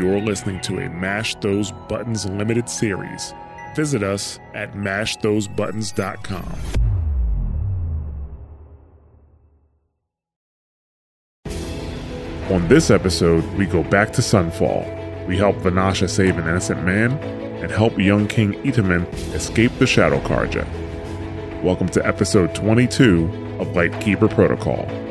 [0.00, 3.34] you're listening to a Mash Those Buttons limited series.
[3.76, 6.58] Visit us at mashthosebuttons.com.
[12.50, 15.26] On this episode, we go back to Sunfall.
[15.26, 17.12] We help Vanasha save an innocent man
[17.62, 20.66] and help young King Itamen escape the Shadow Carja.
[21.62, 25.09] Welcome to episode 22 of Lightkeeper Protocol.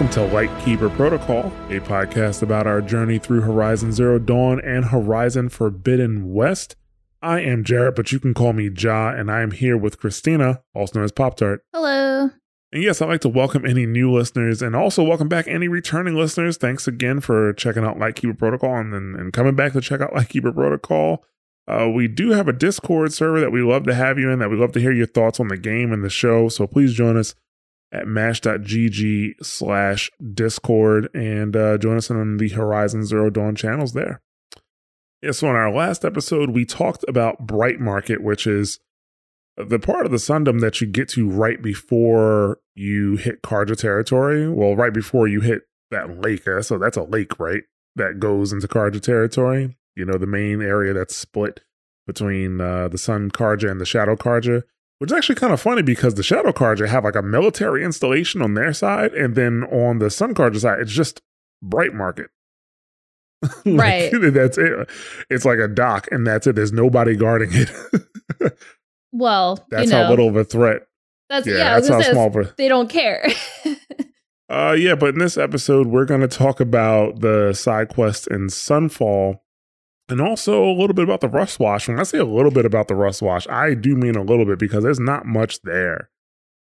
[0.00, 5.50] Welcome to Lightkeeper Protocol, a podcast about our journey through Horizon Zero Dawn and Horizon
[5.50, 6.74] Forbidden West.
[7.20, 10.62] I am Jarrett, but you can call me Ja, and I am here with Christina,
[10.74, 11.62] also known as Pop Tart.
[11.74, 12.30] Hello.
[12.72, 16.14] And yes, I'd like to welcome any new listeners and also welcome back any returning
[16.14, 16.56] listeners.
[16.56, 20.14] Thanks again for checking out Lightkeeper Protocol and, and, and coming back to check out
[20.14, 21.26] Lightkeeper Protocol.
[21.68, 24.48] Uh, we do have a Discord server that we love to have you in, that
[24.48, 26.48] we love to hear your thoughts on the game and the show.
[26.48, 27.34] So please join us
[27.92, 34.20] at mash.gg slash discord and uh, join us on the Horizon Zero Dawn channels there.
[35.22, 38.78] Yeah, so in our last episode, we talked about Bright Market, which is
[39.56, 44.48] the part of the Sundom that you get to right before you hit Carja territory.
[44.48, 46.48] Well, right before you hit that lake.
[46.48, 47.64] Uh, So that's a lake, right?
[47.96, 49.76] That goes into Carja territory.
[49.96, 51.60] You know, the main area that's split
[52.06, 54.62] between uh, the Sun Carja and the Shadow Carja.
[55.00, 58.42] Which is actually kind of funny because the Shadow Carja have like a military installation
[58.42, 61.22] on their side, and then on the Sun Carja side, it's just
[61.62, 62.28] Bright Market.
[63.64, 64.12] Like, Right.
[64.34, 64.90] that's it.
[65.30, 66.54] It's like a dock, and that's it.
[66.54, 67.72] There's nobody guarding it.
[69.12, 70.82] Well, that's you know, how little of a threat.
[71.28, 71.80] that's Yeah, yeah.
[71.80, 72.54] That's how small of a.
[72.56, 73.26] they don't care.
[74.48, 78.48] Uh, yeah, but in this episode, we're going to talk about the side quest in
[78.48, 79.38] Sunfall
[80.10, 81.88] and also a little bit about the Rust Wash.
[81.88, 84.44] When I say a little bit about the Rust Wash, I do mean a little
[84.44, 86.10] bit because there's not much there.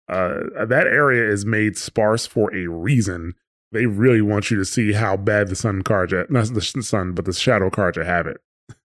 [0.08, 3.34] Uh, that area is made sparse for a reason.
[3.72, 7.26] They really want you to see how bad the Sun Carja, not the Sun, but
[7.26, 8.42] the Shadow Carja have it.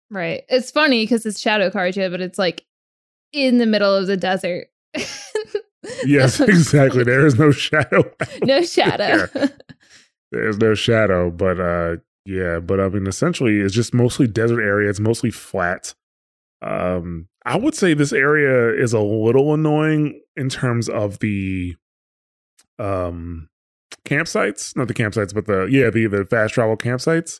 [0.09, 0.44] right.
[0.50, 2.66] It's funny because it's Shadow Carja, but it's like
[3.31, 4.68] in the middle of the desert.
[6.06, 7.03] Yes, exactly.
[7.03, 8.09] There is no shadow.
[8.44, 9.28] no shadow.
[10.31, 14.89] There's no shadow, but uh yeah, but I mean essentially it's just mostly desert area.
[14.89, 15.94] It's mostly flat.
[16.61, 21.75] Um I would say this area is a little annoying in terms of the
[22.79, 23.50] um
[24.06, 27.39] campsites, not the campsites, but the yeah, the the fast travel campsites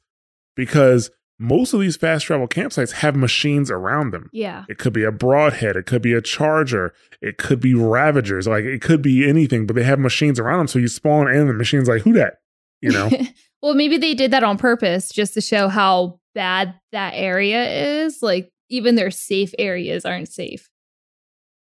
[0.56, 4.30] because most of these fast travel campsites have machines around them.
[4.32, 4.66] yeah.
[4.70, 8.64] It could be a broadhead, it could be a charger, it could be ravagers, like
[8.66, 10.68] it could be anything, but they have machines around them.
[10.68, 12.36] So you spawn in and the machine's like, who that?
[12.82, 13.10] You know?
[13.64, 18.22] well, maybe they did that on purpose just to show how bad that area is.
[18.22, 20.70] Like even their safe areas aren't safe.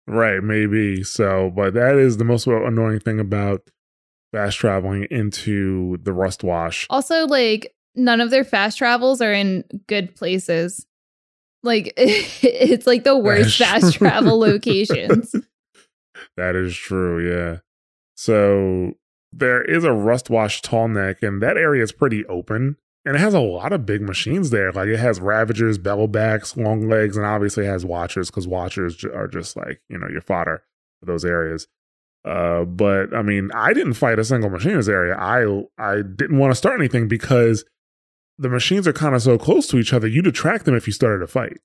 [0.06, 1.03] right, maybe.
[1.03, 3.69] So, but that is the most annoying thing about
[4.33, 6.87] fast traveling into the rust wash.
[6.91, 10.87] Also, like none of their fast travels are in good places.
[11.65, 15.34] Like it's like the worst fast travel locations.
[16.37, 17.59] That is true, yeah.
[18.15, 18.95] So
[19.33, 22.77] there is a rust wash tall neck, and that area is pretty open.
[23.05, 24.73] And it has a lot of big machines there.
[24.73, 29.57] Like it has Ravagers, Bellowbacks, Long Legs, and obviously has Watchers because Watchers are just
[29.57, 30.63] like, you know, your fodder
[31.01, 31.67] for those areas.
[32.27, 35.17] Uh, but I mean, I didn't fight a single machine in this area.
[35.17, 37.65] I I didn't want to start anything because
[38.37, 40.07] the machines are kind of so close to each other.
[40.07, 41.59] You'd attract them if you started a fight.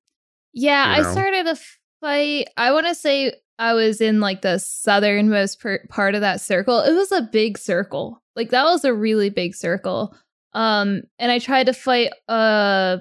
[0.54, 1.58] Yeah, You I started a
[2.06, 2.50] fight.
[2.58, 6.82] I want to say I was in like the southernmost per- part of that circle.
[6.82, 8.22] It was a big circle.
[8.36, 10.16] Like that was a really big circle.
[10.54, 12.12] Um, and I tried to fight.
[12.28, 12.98] Uh,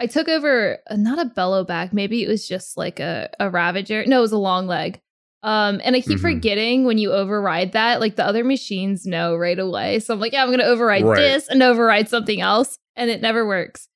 [0.00, 1.92] I took over uh, not a bellow bellowback.
[1.92, 4.04] Maybe it was just like a a ravager.
[4.06, 5.00] No, it was a long leg.
[5.42, 6.22] Um, and I keep Mhm.
[6.22, 9.98] forgetting when you override that, like the other machines know right away.
[10.00, 11.16] So I'm like, yeah, I'm gonna override Right.
[11.18, 13.88] this and override something else, and it never works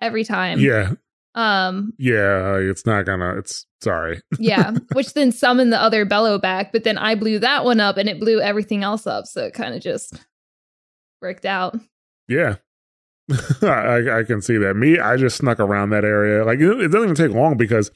[0.00, 0.60] every time.
[0.60, 0.92] Yeah,
[1.34, 2.56] Um, yeah.
[2.56, 3.36] It's not gonna.
[3.36, 4.20] It's sorry.
[4.38, 7.96] yeah, which then summoned the other bellow back, but then I blew that one up
[7.96, 9.26] and it blew everything else up.
[9.26, 10.20] So it kind of just
[11.20, 11.76] worked out.
[12.28, 12.56] Yeah.
[13.62, 14.74] I, I can see that.
[14.74, 16.44] Me, I just snuck around that area.
[16.44, 17.90] Like it, it doesn't even take long because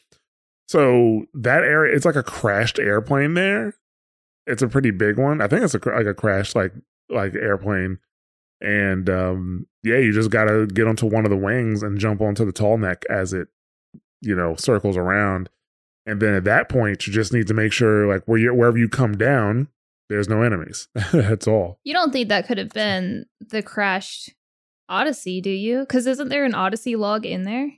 [0.68, 3.74] so that area, it's like a crashed airplane there.
[4.46, 5.40] It's a pretty big one.
[5.40, 6.72] I think it's a, like a crashed like
[7.08, 7.98] like airplane.
[8.60, 12.44] And um yeah, you just gotta get onto one of the wings and jump onto
[12.44, 13.48] the tall neck as it,
[14.20, 15.48] you know, circles around.
[16.06, 18.78] And then at that point, you just need to make sure, like where you wherever
[18.78, 19.68] you come down,
[20.08, 20.88] there's no enemies.
[21.12, 21.80] That's all.
[21.84, 24.32] You don't think that could have been the crashed
[24.88, 25.80] Odyssey, do you?
[25.80, 27.72] Because isn't there an Odyssey log in there?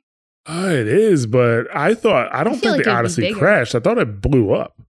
[0.47, 3.75] Uh, it is, but I thought I don't feel think like the Odyssey crashed.
[3.75, 4.81] I thought it blew up.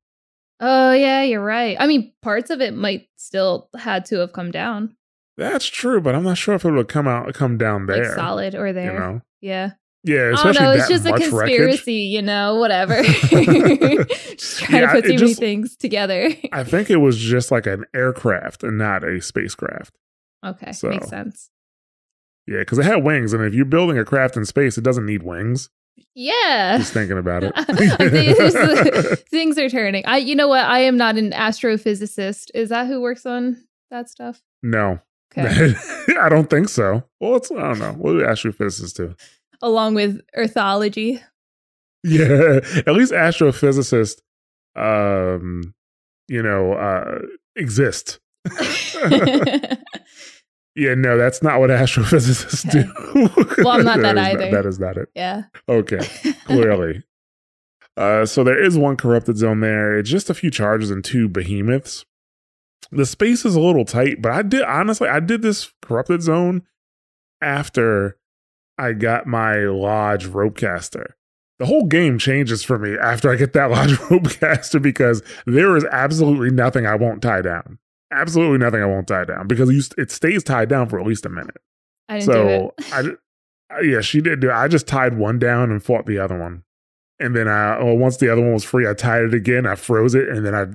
[0.59, 1.77] Oh yeah, you're right.
[1.79, 4.95] I mean, parts of it might still had to have come down,
[5.39, 8.03] That's true, but I'm not sure if it would come out come down there.
[8.09, 8.93] like solid or there.
[8.93, 9.71] You know, Yeah.
[10.03, 10.71] yeah, especially know.
[10.73, 11.87] that It's just a conspiracy, wreckage.
[11.87, 12.55] you know.
[12.55, 13.01] Whatever.
[13.03, 16.29] just trying Yeah, to put too many things together.
[16.51, 19.95] I think it was just like an aircraft and not a spacecraft.
[20.45, 21.49] okay, So- makes sense.
[22.47, 25.05] Yeah, because it had wings, and if you're building a craft in space, it doesn't
[25.05, 25.69] need wings.
[26.15, 26.77] Yeah.
[26.79, 27.53] Just thinking about it.
[27.55, 30.03] I think it's just- things are turning.
[30.07, 30.65] I, you know what?
[30.65, 32.47] I am not an astrophysicist.
[32.55, 34.41] Is that who works on that stuff?
[34.63, 34.99] no,
[35.37, 35.73] Okay.
[36.19, 37.03] I don't think so.
[37.19, 37.93] Well, it's I don't know.
[37.93, 39.15] What do astrophysicists do?
[39.61, 41.21] Along with earthology.
[42.01, 44.21] Yeah, at least astrophysicists,
[44.77, 45.73] um,
[46.29, 47.19] you know, uh,
[47.57, 48.21] exist.
[50.75, 52.85] Yeah, no, that's not what astrophysicists do.
[53.63, 54.49] Well, I'm not that either.
[54.49, 55.09] that is not it.
[55.13, 55.43] yeah.
[55.67, 55.99] Okay,
[56.45, 57.03] clearly.
[57.97, 59.97] Uh, so there is one corrupted zone there.
[59.99, 62.05] It's just a few charges and two behemoths.
[62.91, 66.63] The space is a little tight, but I did honestly, I did this corrupted zone
[67.41, 68.17] after
[68.77, 71.11] I got my lodge ropecaster.
[71.59, 75.85] The whole game changes for me after I get that lodge ropecaster because there is
[75.91, 77.77] absolutely nothing I won't tie down.
[78.11, 81.25] Absolutely nothing I won't tie down because you, it stays tied down for at least
[81.25, 81.61] a minute.
[82.07, 82.73] I So.
[82.91, 83.11] I,
[83.83, 84.49] yeah, she did do.
[84.49, 84.53] it.
[84.53, 86.63] I just tied one down and fought the other one,
[87.19, 89.65] and then I, well, once the other one was free, I tied it again.
[89.65, 90.65] I froze it, and then I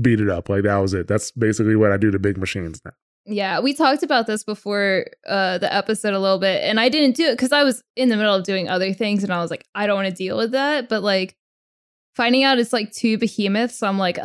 [0.00, 0.48] beat it up.
[0.48, 1.06] Like that was it.
[1.06, 2.92] That's basically what I do to big machines now.
[3.26, 7.16] Yeah, we talked about this before uh, the episode a little bit, and I didn't
[7.16, 9.50] do it because I was in the middle of doing other things, and I was
[9.50, 10.88] like, I don't want to deal with that.
[10.88, 11.36] But like
[12.14, 14.18] finding out it's like two behemoths, so I'm like,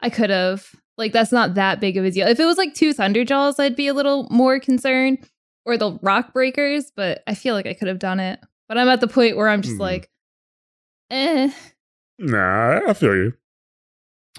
[0.00, 0.70] I could have.
[0.98, 2.26] Like that's not that big of a deal.
[2.26, 5.18] If it was like two Thunderjaws, I'd be a little more concerned,
[5.64, 6.92] or the Rock Breakers.
[6.94, 8.40] But I feel like I could have done it.
[8.68, 9.80] But I'm at the point where I'm just Mhm.
[9.80, 10.10] like,
[11.10, 11.50] eh.
[12.18, 13.34] Nah, I feel you.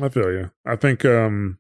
[0.01, 0.51] I feel you.
[0.65, 1.59] I think um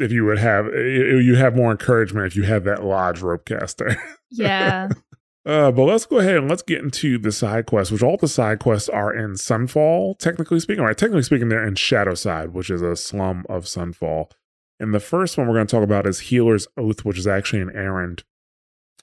[0.00, 3.96] if you would have you have more encouragement if you have that lodge ropecaster.
[4.30, 4.88] Yeah.
[5.44, 8.28] Uh, but let's go ahead and let's get into the side quests, which all the
[8.28, 10.84] side quests are in Sunfall, technically speaking.
[10.84, 14.30] Right, technically speaking, they're in Shadowside, which is a slum of Sunfall.
[14.78, 17.60] And the first one we're going to talk about is Healer's Oath, which is actually
[17.60, 18.22] an errand.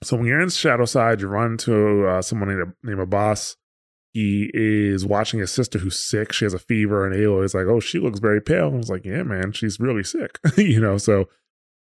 [0.02, 3.58] So when you're in Shadowside, you run to uh, someone named, named Abbas.
[4.14, 6.32] He is watching his sister who's sick.
[6.32, 8.90] She has a fever, and Aloy is like, "Oh, she looks very pale." I was
[8.90, 11.30] like, "Yeah, man, she's really sick." you know, so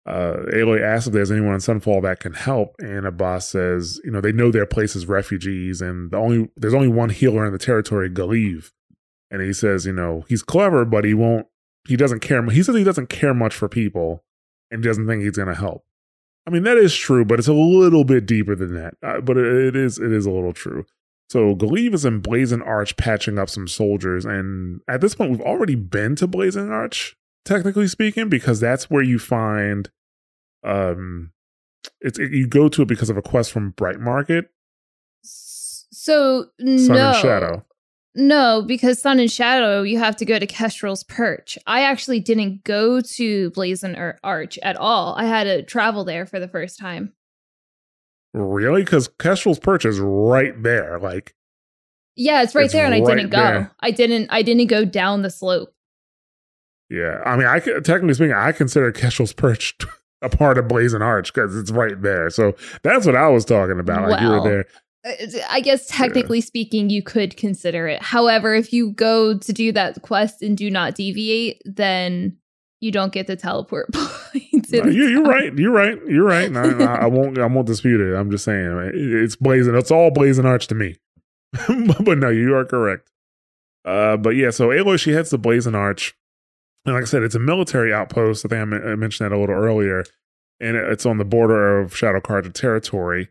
[0.08, 4.12] uh, Aloy asks if there's anyone in Sunfall that can help, and Abbas says, you
[4.12, 7.52] know, they know their place as refugees, and the only there's only one healer in
[7.52, 8.72] the territory, Galiv,
[9.30, 11.48] and he says, you know, he's clever, but he won't,
[11.88, 12.42] he doesn't care.
[12.50, 14.24] He says he doesn't care much for people,
[14.72, 15.84] and doesn't think he's going to help.
[16.48, 18.94] I mean, that is true, but it's a little bit deeper than that.
[19.04, 20.86] Uh, but it, it is it is a little true.
[21.30, 25.42] So Galiv is in Blazing Arch patching up some soldiers, and at this point, we've
[25.42, 29.90] already been to Blazing Arch, technically speaking, because that's where you find
[30.64, 31.32] um
[32.00, 34.50] it's it, you go to it because of a quest from Bright Market,
[35.22, 37.66] So Sun no, and Shadow.
[38.18, 41.58] No, because Sun and Shadow, you have to go to Kestrel's Perch.
[41.68, 45.16] I actually didn't go to Blazon Ar- Arch at all.
[45.16, 47.14] I had to travel there for the first time.
[48.34, 48.84] Really?
[48.84, 51.00] Because Kestrel's Perch is right there.
[51.00, 51.34] Like,
[52.16, 53.38] Yeah, it's right It's there, and I right didn't go.
[53.38, 53.72] there.
[53.80, 54.28] I didn't.
[54.32, 55.74] I didn't go down the slope.
[56.90, 57.22] yeah.
[57.26, 59.76] I mean, I technically speaking, I consider Kestrel's Perch
[60.22, 62.30] a part of Blazing Arch because it's right there.
[62.30, 64.10] So that's what I was talking about.
[64.10, 64.66] Like you were there.
[65.50, 68.02] I guess technically speaking, you could consider it.
[68.02, 72.38] However, if you go to do that quest and do not deviate, then
[72.80, 74.72] you don't get the teleport points.
[74.72, 75.58] No, you, you're right.
[75.58, 76.00] You're right.
[76.08, 76.52] You're right.
[76.52, 77.38] No, no, I won't.
[77.38, 78.16] I won't dispute it.
[78.16, 79.76] I'm just saying it's blazing.
[79.76, 80.96] It's all blazing arch to me.
[82.04, 83.12] but no, you are correct.
[83.86, 86.14] Uh, but yeah, so Aloy she heads to Blazing Arch,
[86.86, 88.46] and like I said, it's a military outpost.
[88.46, 90.04] I think I, mentioned that a little earlier,
[90.60, 93.30] and it's on the border of Shadow Carja territory.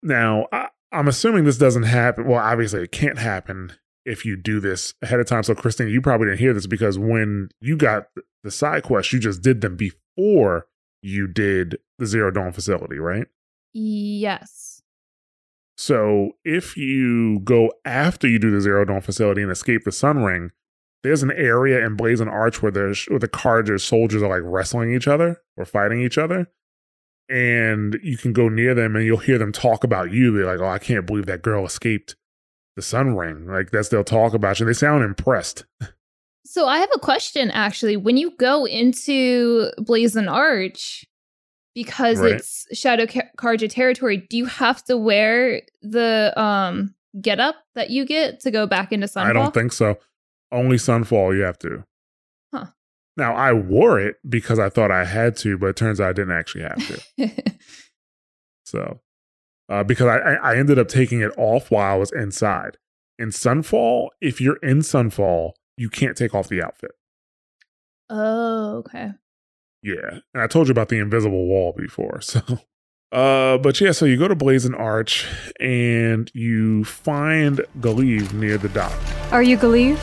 [0.00, 2.26] Now, I, I'm assuming this doesn't happen.
[2.26, 3.72] Well, obviously, it can't happen
[4.04, 5.42] if you do this ahead of time.
[5.42, 8.08] So, Christine, you probably didn't hear this because when you got
[8.44, 10.66] the side quest, you just did them before
[11.02, 13.26] you did the Zero Dawn facility, right?
[13.72, 14.82] Yes.
[15.76, 20.22] So if you go after you do the Zero Dawn facility and escape the Sun
[20.22, 20.50] Ring,
[21.02, 24.94] there's an area in Blazing Arch where the where the Carja soldiers are like wrestling
[24.94, 26.48] each other or fighting each other,
[27.32, 30.32] and you can go near them and you'll hear them talk about you.
[30.36, 32.14] They're like, "Oh, I can't believe that girl escaped
[32.76, 33.46] the Sun Ring.
[33.46, 34.66] Like that's they'll talk about you.
[34.66, 35.64] They sound impressed.
[36.44, 37.96] So I have a question actually.
[37.96, 41.06] When you go into Blazon Arch,
[41.74, 42.32] because Right.
[42.32, 48.04] it's Shadow Carja territory, do you have to wear the um get up that you
[48.04, 49.24] get to go back into Sunfall?
[49.30, 49.98] I don't think so.
[50.50, 51.84] Only Sunfall you have to.
[53.16, 56.12] Now I wore it because I thought I had to, but it turns out I
[56.12, 56.86] didn't actually have
[57.18, 57.30] to.
[58.64, 59.00] So,
[59.68, 62.78] uh, because I, I ended up taking it off while I was inside.
[63.18, 66.92] In Sunfall, if you're in Sunfall, you can't take off the outfit.
[68.08, 69.12] oh, okay.
[69.82, 72.20] Yeah, and I told you about the invisible wall before.
[73.12, 75.26] So, uh, but yeah, so you go to Blazon Arch
[75.60, 78.98] and you find Galieve near the dock.
[79.32, 80.00] Are you Galieve?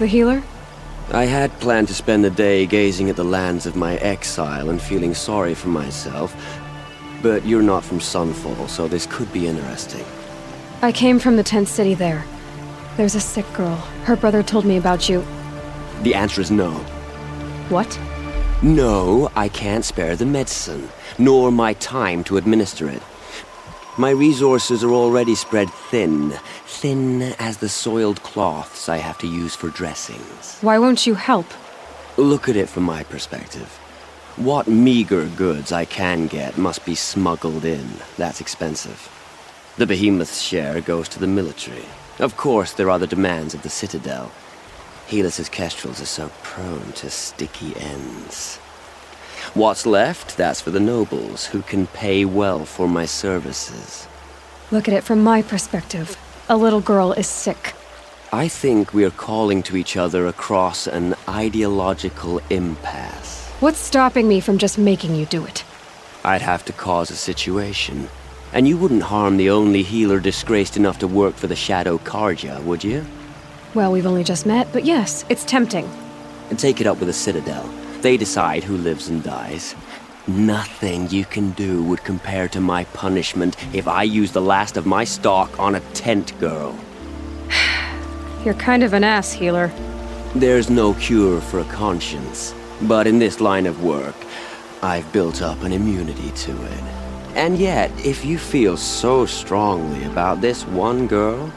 [0.00, 0.42] The healer?
[1.12, 4.80] I had planned to spend the day gazing at the lands of my exile and
[4.80, 6.36] feeling sorry for myself.
[7.20, 10.04] But you're not from Sunfall, so this could be interesting.
[10.82, 12.24] I came from the tent city there.
[12.96, 13.74] There's a sick girl.
[14.04, 15.24] Her brother told me about you.
[16.02, 16.70] The answer is no.
[17.70, 17.98] What?
[18.62, 20.88] No, I can't spare the medicine,
[21.18, 23.02] nor my time to administer it.
[23.98, 26.34] My resources are already spread thin,
[26.80, 30.58] thin as the soiled cloths I have to use for dressings.
[30.62, 31.44] Why won't you help?
[32.16, 33.68] Look at it from my perspective.
[34.36, 37.86] What meager goods I can get must be smuggled in.
[38.16, 39.10] That's expensive.
[39.76, 41.84] The behemoth's share goes to the military.
[42.18, 44.32] Of course, there are the demands of the Citadel.
[45.06, 48.56] Helis's kestrels are so prone to sticky ends.
[49.52, 54.08] What's left, that's for the nobles, who can pay well for my services.
[54.70, 56.16] Look at it from my perspective.
[56.50, 57.74] A little girl is sick.
[58.32, 63.46] I think we're calling to each other across an ideological impasse.
[63.60, 65.62] What's stopping me from just making you do it?
[66.24, 68.08] I'd have to cause a situation.
[68.52, 72.60] And you wouldn't harm the only healer disgraced enough to work for the Shadow Carja,
[72.64, 73.06] would you?
[73.74, 75.88] Well, we've only just met, but yes, it's tempting.
[76.48, 77.70] And take it up with the Citadel.
[78.00, 79.76] They decide who lives and dies.
[80.36, 84.86] Nothing you can do would compare to my punishment if I use the last of
[84.86, 86.78] my stock on a tent girl.
[88.44, 89.72] You're kind of an ass, healer.
[90.36, 94.14] There's no cure for a conscience, but in this line of work,
[94.82, 96.84] I've built up an immunity to it.
[97.34, 101.52] And yet, if you feel so strongly about this one girl,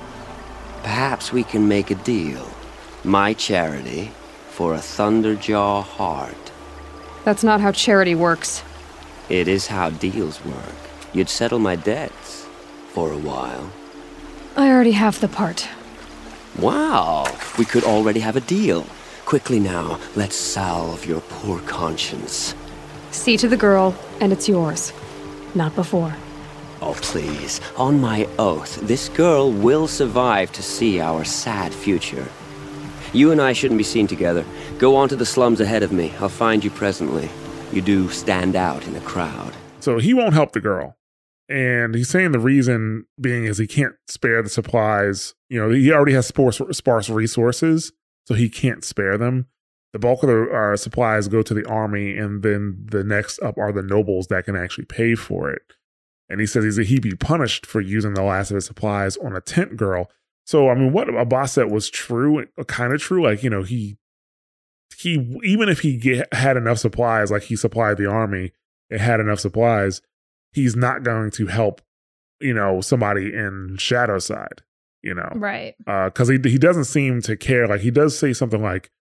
[0.82, 2.48] perhaps we can make a deal.
[3.04, 4.10] My charity
[4.50, 6.43] for a Thunderjaw heart.
[7.24, 8.64] That's not how charity works.
[9.30, 10.76] It is how deals work.
[11.14, 12.46] You'd settle my debts
[12.90, 13.72] for a while.
[14.58, 15.68] I already have the part.
[16.60, 17.26] Wow,
[17.58, 18.86] we could already have a deal.
[19.26, 22.54] Quickly now, let's salve your poor conscience.
[23.12, 24.92] See to the girl, and it's yours.
[25.56, 26.16] Not before.
[26.82, 32.28] Oh, please, on my oath, this girl will survive to see our sad future.
[33.14, 34.44] You and I shouldn't be seen together.
[34.80, 36.12] Go on to the slums ahead of me.
[36.20, 37.30] I'll find you presently.
[37.72, 39.54] You do stand out in a crowd.
[39.80, 40.98] So he won't help the girl.
[41.48, 45.36] And he's saying the reason being is he can't spare the supplies.
[45.50, 47.92] You know, he already has sparse, resources,
[48.26, 49.48] so he can't spare them.
[49.92, 53.60] The bulk of the uh, supplies go to the army, and then the next up
[53.60, 55.62] are the nobles that can actually pay for it.
[56.30, 59.42] And he says he'd be punished for using the last of his supplies on a
[59.42, 60.10] tent girl.
[60.46, 63.24] So, I mean, what Abbas said was true, kind of true.
[63.24, 63.98] Like, you know, he,
[64.98, 68.52] he, even if he get, had enough supplies, like he supplied the army,
[68.90, 70.02] it had enough supplies,
[70.52, 71.82] he's not going to help,
[72.40, 74.62] you know, somebody in Shadow Side,
[75.02, 75.76] you know, Right.
[75.88, 77.68] Uh, because he he doesn't seem to care.
[77.68, 78.92] Like he does say something like,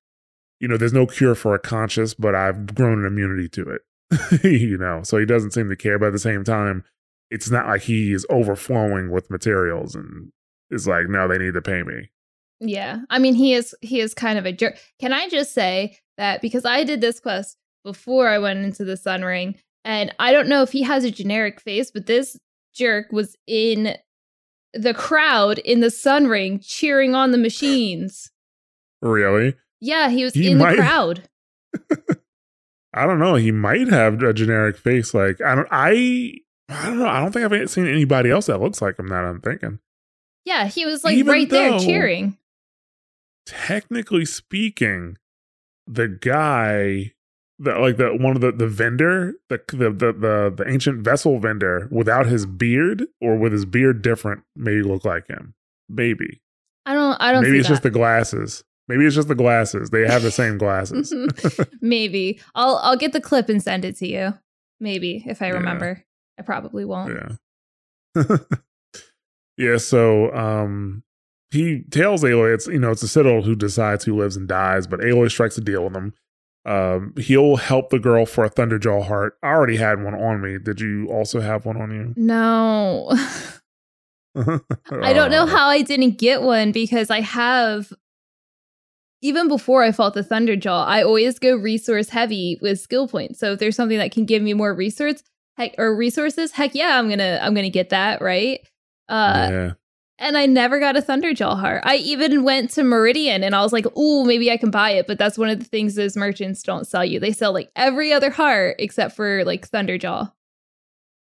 [0.61, 4.43] you know, there's no cure for a conscience, but I've grown an immunity to it,
[4.45, 5.03] you know.
[5.03, 6.85] So he doesn't seem to care, but at the same time,
[7.31, 10.31] it's not like he is overflowing with materials and
[10.73, 12.11] is like, no, they need to pay me.
[12.61, 13.01] Yeah.
[13.11, 14.79] I mean, he is he is kind of a jerk.
[15.01, 18.97] Can I just say that because I did this quest before I went into the
[18.97, 22.39] Sun Ring, and I don't know if he has a generic face, but this
[22.75, 23.97] jerk was in
[24.75, 28.31] the crowd in the Sun Ring cheering on the machines.
[29.03, 29.55] Really?
[29.81, 31.29] Yeah, he was He in might- the crowd.
[32.95, 33.35] I don't know.
[33.37, 35.15] He might have a generic face.
[35.15, 35.69] Like I don't.
[35.71, 36.35] I
[36.69, 37.09] I don't know.
[37.09, 39.09] I don't think I've seen anybody else that looks like him.
[39.09, 39.79] That I'm thinking.
[40.45, 42.37] Yeah, he was like Even right there cheering.
[43.47, 45.17] technically speaking,
[45.87, 47.13] the guy
[47.59, 51.39] that like the one of the the vendor, the the the the, the ancient vessel
[51.39, 55.55] vendor without his beard or with his beard different, maybe look like him.
[55.89, 56.41] Maybe.
[56.87, 58.65] I don't I don't Maybe it's just the glasses.
[58.89, 59.91] Maybe it's just the glasses.
[59.91, 61.15] They have the same glasses.
[61.81, 62.41] Maybe.
[62.57, 64.35] I'll I'll get the clip and send it to you.
[64.81, 65.53] Maybe if I Yeah.
[65.55, 66.03] remember.
[66.39, 67.15] I probably won't.
[68.17, 68.23] yeah.
[69.57, 71.03] yeah, so um
[71.51, 74.87] he tells Aloy it's you know it's the Citadel who decides who lives and dies,
[74.87, 76.15] but Aloy strikes a deal with him.
[76.65, 79.37] Um, he'll help the girl for a Thunderjaw heart.
[79.43, 80.59] I already had one on me.
[80.63, 82.15] Did you also have one on you?
[82.17, 83.09] No.
[84.37, 87.93] I don't know Uh, how I didn't get one because I have
[89.21, 93.39] even before I fought the Thunderjaw, I always go resource heavy with skill points.
[93.39, 95.23] So if there's something that can give me more resource,
[95.57, 98.61] heck or resources, heck yeah, I'm gonna I'm gonna get that, right?
[99.09, 99.73] Uh yeah.
[100.19, 101.83] and I never got a Thunderjaw heart.
[101.85, 105.07] I even went to Meridian and I was like, ooh, maybe I can buy it.
[105.07, 107.19] But that's one of the things those merchants don't sell you.
[107.21, 110.33] They sell like every other heart except for like Thunderjaw.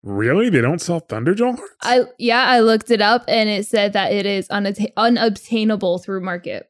[0.02, 0.50] Really?
[0.50, 1.74] They don't sell Thunderjaw hearts?
[1.82, 6.20] I yeah, I looked it up and it said that it is unatta- unobtainable through
[6.20, 6.68] market.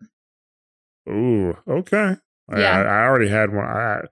[1.08, 2.16] Ooh, okay.
[2.56, 2.78] Yeah.
[2.78, 3.64] I, I already had one.
[3.64, 4.02] I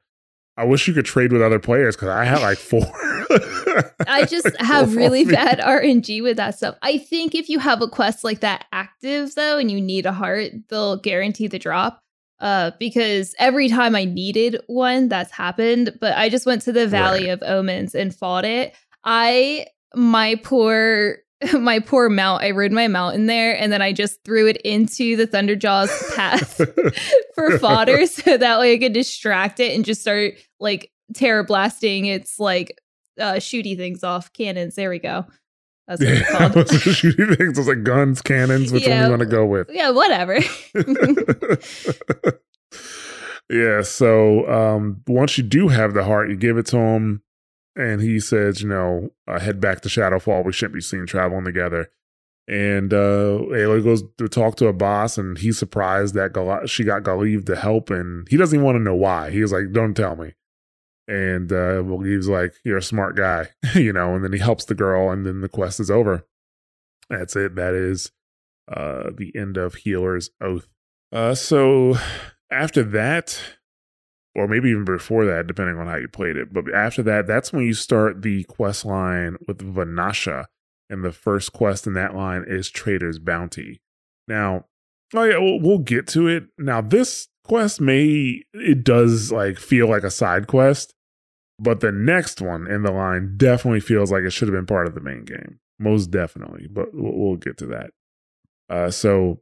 [0.56, 2.82] I wish you could trade with other players because I had like four.
[4.06, 6.76] I just Like, have really bad RNG with that stuff.
[6.82, 10.12] I think if you have a quest like that active though and you need a
[10.12, 12.00] heart, they'll guarantee the drop.
[12.38, 15.96] Uh, because every time I needed one, that's happened.
[16.00, 17.30] But I just went to the Valley Right.
[17.30, 18.74] of Omens and fought it.
[19.04, 21.18] I my poor
[21.58, 22.42] my poor mount.
[22.42, 26.12] I rode my mount in there and then I just threw it into the Thunderjaw's
[26.16, 26.60] path
[27.34, 32.38] for fodder so that way I could distract it and just start like tearblasting its
[32.38, 32.78] like
[33.20, 34.74] uh shooty things off cannons.
[34.74, 35.26] There we go.
[35.88, 36.54] That's what yeah, it's I called.
[36.54, 37.00] was just
[37.38, 37.58] things.
[37.58, 38.72] I like guns, cannons.
[38.72, 39.04] Which one Yeah.
[39.04, 39.68] you want to go with?
[39.72, 40.38] yeah, whatever.
[43.50, 43.82] yeah.
[43.82, 47.22] So um, once you do have the heart, you give it to him,
[47.76, 50.44] and he says, you know, uh, head back to Shadowfall.
[50.44, 51.90] We shouldn't be seen traveling together.
[52.48, 57.04] And uh, Aloy goes to talk to Abbas, and he's surprised that Gal- she got
[57.04, 59.30] Galiv to help, and he doesn't even want to know why.
[59.30, 60.34] He's like, "Don't tell me."
[61.06, 64.16] And uh, he's like, "You're a smart guy," you know.
[64.16, 66.26] And then he helps the girl, and then the quest is over.
[67.08, 67.54] That's it.
[67.54, 68.10] That is
[68.68, 70.68] uh, the end of Healer's Oath.
[71.12, 71.96] Uh, so
[72.50, 73.40] after that,
[74.34, 77.52] or maybe even before that, depending on how you played it, but after that, that's
[77.52, 80.46] when you start the quest line with Vanasha.
[80.90, 83.80] And the first quest in that line is Trader's Bounty.
[84.28, 84.66] Now,
[85.14, 86.44] oh yeah, we'll, we'll get to it.
[86.58, 90.94] Now, this quest may, it does like feel like a side quest,
[91.58, 94.86] but the next one in the line definitely feels like it should have been part
[94.86, 95.60] of the main game.
[95.78, 97.90] Most definitely, but we'll, we'll get to that.
[98.68, 99.40] Uh, so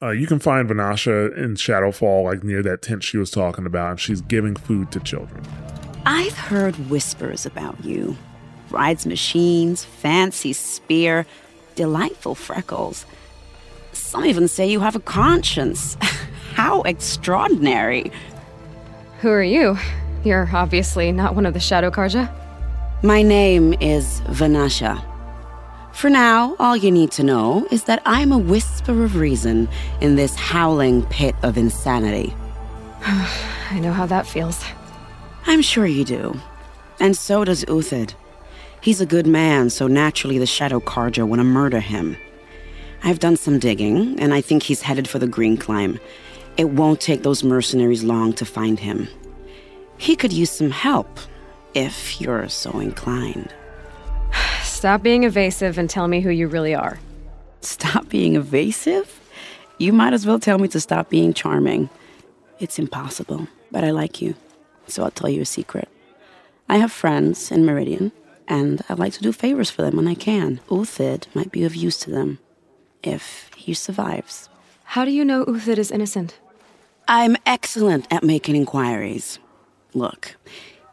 [0.00, 3.90] uh, you can find Vanasha in Shadowfall, like near that tent she was talking about,
[3.90, 5.44] and she's giving food to children.
[6.06, 8.16] I've heard whispers about you.
[8.70, 11.26] Rides machines, fancy spear,
[11.74, 13.06] delightful freckles.
[13.92, 15.96] Some even say you have a conscience.
[16.54, 18.12] How extraordinary.
[19.20, 19.76] Who are you?
[20.24, 22.32] You're obviously not one of the Shadow Carja.
[23.02, 25.02] My name is Vanasha.
[25.98, 29.68] For now, all you need to know is that I'm a whisper of reason
[30.00, 32.32] in this howling pit of insanity.
[33.02, 34.64] I know how that feels.
[35.46, 36.40] I'm sure you do.
[37.00, 38.14] And so does Uthid.
[38.80, 42.16] He's a good man, so naturally the Shadow Carja want to murder him.
[43.02, 45.98] I've done some digging, and I think he's headed for the Green Climb.
[46.56, 49.08] It won't take those mercenaries long to find him.
[49.96, 51.18] He could use some help,
[51.74, 53.52] if you're so inclined.
[54.78, 57.00] Stop being evasive and tell me who you really are.
[57.62, 59.20] Stop being evasive?
[59.76, 61.90] You might as well tell me to stop being charming.
[62.60, 64.36] It's impossible, but I like you,
[64.86, 65.88] so I'll tell you a secret.
[66.68, 68.12] I have friends in Meridian,
[68.46, 70.60] and I like to do favors for them when I can.
[70.68, 72.38] Uthid might be of use to them,
[73.02, 74.48] if he survives.
[74.84, 76.38] How do you know Uthid is innocent?
[77.08, 79.40] I'm excellent at making inquiries.
[79.92, 80.36] Look,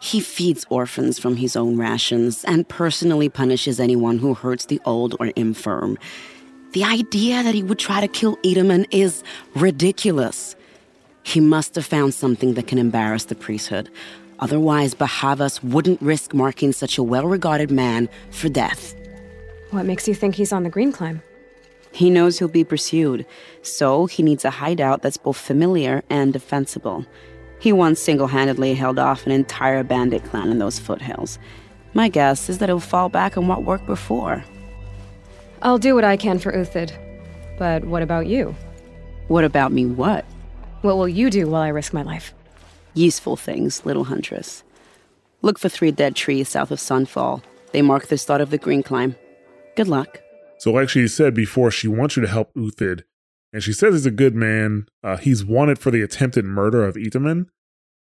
[0.05, 5.15] he feeds orphans from his own rations and personally punishes anyone who hurts the old
[5.19, 5.97] or infirm.
[6.73, 9.23] The idea that he would try to kill Itamen is
[9.55, 10.55] ridiculous.
[11.23, 13.89] He must have found something that can embarrass the priesthood.
[14.37, 18.93] Otherwise, Bahavas wouldn't risk marking such a well regarded man for death.
[19.71, 21.23] What makes you think he's on the Green Climb?
[21.91, 23.25] He knows he'll be pursued,
[23.63, 27.05] so he needs a hideout that's both familiar and defensible.
[27.65, 31.39] He once single handedly held off an entire bandit clan in those foothills.
[31.95, 34.43] My guess is that he'll fall back on what worked before.
[35.63, 36.91] I'll do what I can for Uthid.
[37.57, 38.55] But what about you?
[39.29, 40.25] What about me, what?
[40.83, 42.35] What will you do while I risk my life?
[42.93, 44.63] Useful things, little huntress.
[45.41, 47.41] Look for three dead trees south of Sunfall.
[47.71, 49.15] They mark the start of the green climb.
[49.75, 50.21] Good luck.
[50.59, 53.05] So, like she said before, she wants you to help Uthid.
[53.55, 54.85] And she says he's a good man.
[55.01, 57.45] Uh, he's wanted for the attempted murder of Itamen,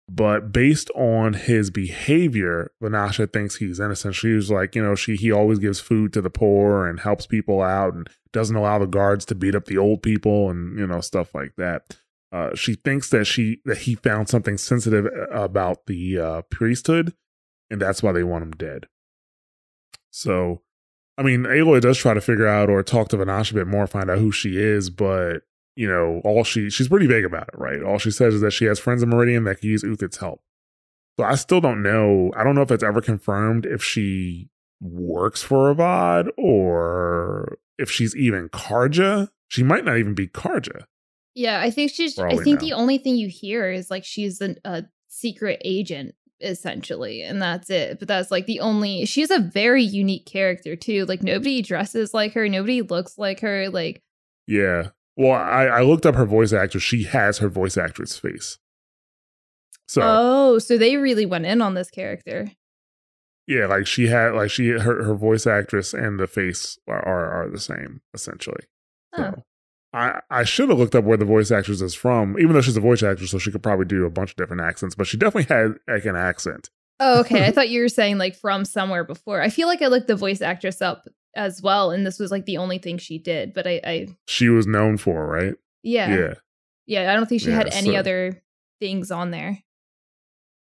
[0.09, 4.15] But based on his behavior, Vanasha thinks he's innocent.
[4.15, 7.27] She was like, you know, she he always gives food to the poor and helps
[7.27, 10.87] people out and doesn't allow the guards to beat up the old people and you
[10.87, 11.97] know stuff like that.
[12.31, 17.13] Uh, she thinks that she that he found something sensitive uh, about the uh, priesthood,
[17.69, 18.87] and that's why they want him dead.
[20.09, 20.63] So,
[21.17, 23.86] I mean, Aloy does try to figure out or talk to Vanasha a bit more,
[23.86, 25.43] find out who she is, but
[25.76, 27.82] you know, all she she's pretty vague about it, right?
[27.84, 30.41] All she says is that she has friends in Meridian that can use Uthid's help.
[31.17, 32.32] So I still don't know.
[32.36, 34.49] I don't know if it's ever confirmed if she
[34.82, 39.30] works for Avad or if she's even Carja.
[39.47, 40.86] She might not even be Carja.
[41.36, 42.17] Yeah, I think she's.
[42.17, 42.67] I think know.
[42.67, 47.69] the only thing you hear is like she's an, a secret agent essentially, and that's
[47.69, 47.99] it.
[47.99, 49.06] But that's like the only.
[49.06, 51.06] She's a very unique character too.
[51.06, 52.47] Like nobody dresses like her.
[52.49, 53.69] Nobody looks like her.
[53.69, 54.01] Like
[54.47, 56.84] yeah, well, I, I looked up her voice actress.
[56.84, 58.58] She has her voice actress face.
[59.88, 62.51] So Oh, so they really went in on this character.
[63.45, 67.43] Yeah, like she had like she her her voice actress and the face are are,
[67.43, 68.63] are the same essentially.
[69.13, 69.17] Oh.
[69.17, 69.43] So
[69.93, 72.77] I I should have looked up where the voice actress is from, even though she's
[72.77, 74.95] a voice actress, so she could probably do a bunch of different accents.
[74.95, 76.69] But she definitely had like an accent.
[76.99, 77.45] Oh, okay.
[77.45, 79.41] I thought you were saying like from somewhere before.
[79.41, 82.45] I feel like I looked the voice actress up as well, and this was like
[82.45, 83.53] the only thing she did.
[83.53, 85.56] But I, I she was known for right.
[85.84, 86.34] Yeah, yeah,
[86.86, 87.12] yeah.
[87.12, 87.95] I don't think she yeah, had any so.
[87.95, 88.41] other
[88.79, 89.60] things on there.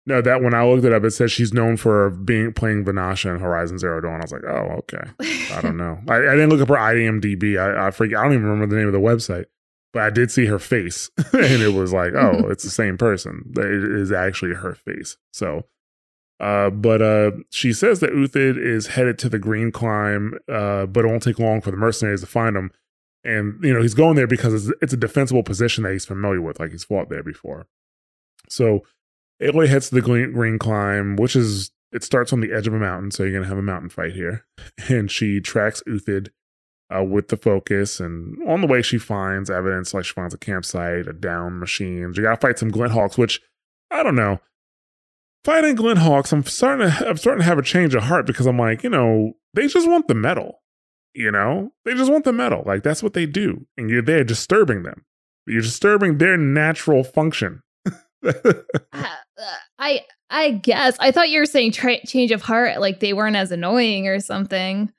[0.08, 3.30] No, that when I looked it up, it says she's known for being playing Vanasha
[3.30, 4.22] in Horizon Zero Dawn.
[4.22, 5.04] I was like, oh, okay.
[5.54, 6.00] I don't know.
[6.08, 7.60] I, I, didn't look up her IMDb.
[7.60, 8.18] I, I forget.
[8.18, 9.46] I don't even remember the name of the website,
[9.92, 13.52] but I did see her face, and it was like, oh, it's the same person.
[13.58, 15.18] It is actually her face.
[15.34, 15.66] So
[16.40, 21.04] uh, but uh, she says that Uthid is headed to the Green Climb, uh, but
[21.04, 22.72] it won't take long for the mercenaries to find him.
[23.24, 26.42] And you know he's going there because it's, it's a defensible position that he's familiar
[26.42, 27.68] with, like he's fought there before.
[28.50, 28.84] So
[29.42, 32.80] Aloy heads to the Green, Climb, which is it starts on the edge of a
[32.80, 34.46] mountain, so you're gonna have a mountain fight here.
[34.90, 36.30] And she tracks Uthid
[36.96, 40.38] uh, with the focus, and on the way she finds evidence, like she finds a
[40.38, 42.14] campsite, a down machine.
[42.16, 43.42] You gotta fight some Glinthawks, which
[43.92, 44.40] I don't know
[45.48, 48.46] fighting Glint Hawks, I'm starting to I'm starting to have a change of heart because
[48.46, 50.62] I'm like, you know, they just want the medal.
[51.14, 52.64] You know, they just want the medal.
[52.66, 55.06] Like that's what they do, and you're there disturbing them.
[55.48, 57.64] You're disturbing their natural function.
[58.94, 59.16] Uh,
[59.80, 63.36] I I guess I thought you were saying tra- change of heart, like they weren't
[63.36, 64.92] as annoying or something.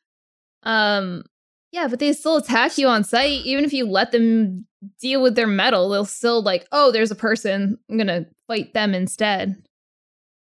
[0.62, 1.24] Um,
[1.72, 4.66] yeah, but they still attack you on sight, even if you let them
[5.00, 5.88] deal with their metal.
[5.88, 7.78] They'll still like, oh, there's a person.
[7.90, 9.62] I'm gonna fight them instead.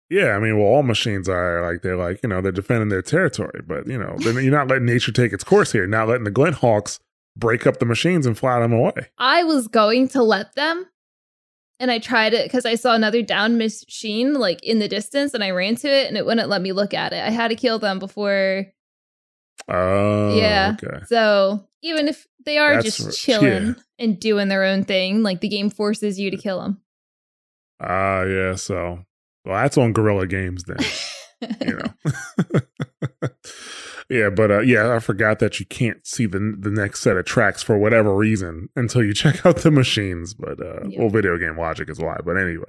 [0.09, 3.01] Yeah, I mean, well, all machines are like they're like you know they're defending their
[3.01, 5.87] territory, but you know then you're not letting nature take its course here.
[5.87, 6.99] Not letting the Glinthawks
[7.37, 9.07] break up the machines and fly them away.
[9.17, 10.85] I was going to let them,
[11.81, 15.43] and I tried it because I saw another down machine like in the distance, and
[15.43, 17.21] I ran to it, and it wouldn't let me look at it.
[17.21, 18.67] I had to kill them before.
[19.67, 20.77] Oh, yeah.
[20.81, 21.03] Okay.
[21.07, 23.73] So even if they are That's just chilling yeah.
[23.97, 26.79] and doing their own thing, like the game forces you to kill them.
[27.81, 28.55] Ah, uh, yeah.
[28.55, 29.03] So
[29.43, 30.77] well, that's on Guerrilla Games then.
[31.65, 32.59] you know.
[34.11, 37.23] yeah, but uh, yeah, I forgot that you can't see the the next set of
[37.23, 40.33] tracks for whatever reason until you check out the machines.
[40.33, 40.99] But uh, yep.
[40.99, 42.17] well, video game logic is why.
[42.23, 42.65] But anyway,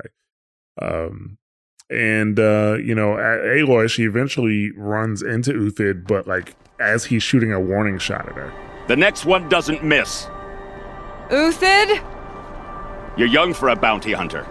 [0.80, 1.38] um,
[1.90, 7.52] and uh, you know, Aloy she eventually runs into Uthid, but like as he's shooting
[7.52, 8.52] a warning shot at her.
[8.86, 10.28] The next one doesn't miss.
[11.28, 12.00] Uthid.
[13.16, 14.46] You're young for a bounty hunter.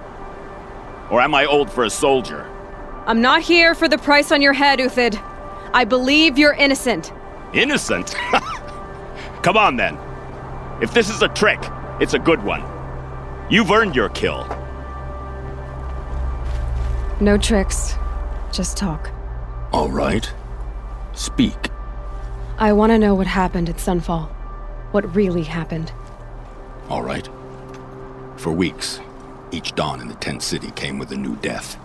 [1.09, 2.47] Or am I old for a soldier?
[3.05, 5.21] I'm not here for the price on your head, Uthid.
[5.73, 7.13] I believe you're innocent.
[7.53, 8.15] Innocent?
[9.41, 9.97] Come on then.
[10.81, 11.59] If this is a trick,
[11.99, 12.63] it's a good one.
[13.49, 14.45] You've earned your kill.
[17.21, 17.95] No tricks.
[18.51, 19.11] Just talk.
[19.71, 20.29] All right.
[21.13, 21.69] Speak.
[22.57, 24.29] I want to know what happened at Sunfall.
[24.91, 25.91] What really happened.
[26.89, 27.29] All right.
[28.37, 28.99] For weeks,
[29.51, 31.77] each dawn in the tent city came with a new death.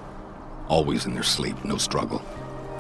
[0.69, 2.23] Always in their sleep, no struggle.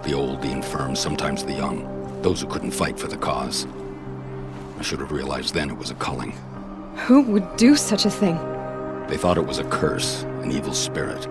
[0.06, 2.22] The old, the infirm, sometimes the young.
[2.22, 3.66] Those who couldn't fight for the cause.
[4.78, 6.30] I should have realized then it was a culling.
[7.06, 8.36] Who would do such a thing?
[9.08, 11.26] They thought it was a curse, an evil spirit.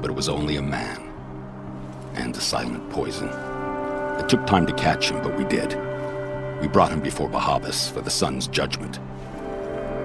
[0.00, 1.12] But it was only a man.
[2.14, 3.28] And a silent poison.
[4.18, 5.78] It took time to catch him, but we did.
[6.62, 8.98] We brought him before Bahavas for the sun's judgment.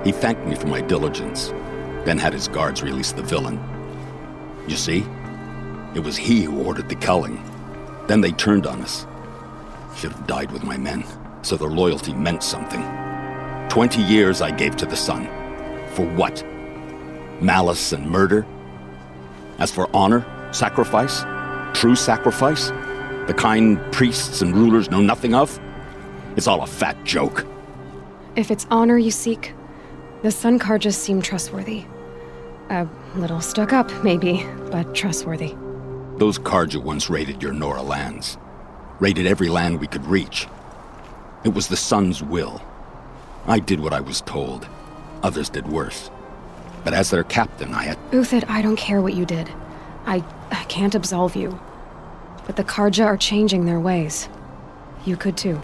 [0.03, 1.53] He thanked me for my diligence,
[2.03, 3.57] then had his guards release the villain.
[4.67, 5.05] You see?
[5.95, 7.41] It was he who ordered the culling.
[8.07, 9.05] Then they turned on us.
[9.95, 11.03] Should have died with my men,
[11.41, 12.83] so their loyalty meant something.
[13.69, 15.27] Twenty years I gave to the sun.
[15.93, 16.43] For what?
[17.41, 18.45] Malice and murder?
[19.59, 21.23] As for honor, sacrifice,
[21.77, 22.69] true sacrifice,
[23.27, 25.59] the kind priests and rulers know nothing of,
[26.35, 27.45] it's all a fat joke.
[28.35, 29.53] If it's honor you seek,
[30.23, 31.85] the Sun Carjas seem trustworthy.
[32.69, 35.55] A little stuck up, maybe, but trustworthy.
[36.23, 38.37] Those Carja once raided your Nora lands.
[39.01, 40.47] Raided every land we could reach.
[41.43, 42.61] It was the Sun's will.
[43.45, 44.65] I did what I was told.
[45.21, 46.09] Others did worse.
[46.85, 47.97] But as their captain, I had...
[48.11, 49.51] Uthid, I don't care what you did.
[50.05, 51.59] I, I can't absolve you.
[52.45, 54.29] But the Carja are changing their ways.
[55.03, 55.61] You could too.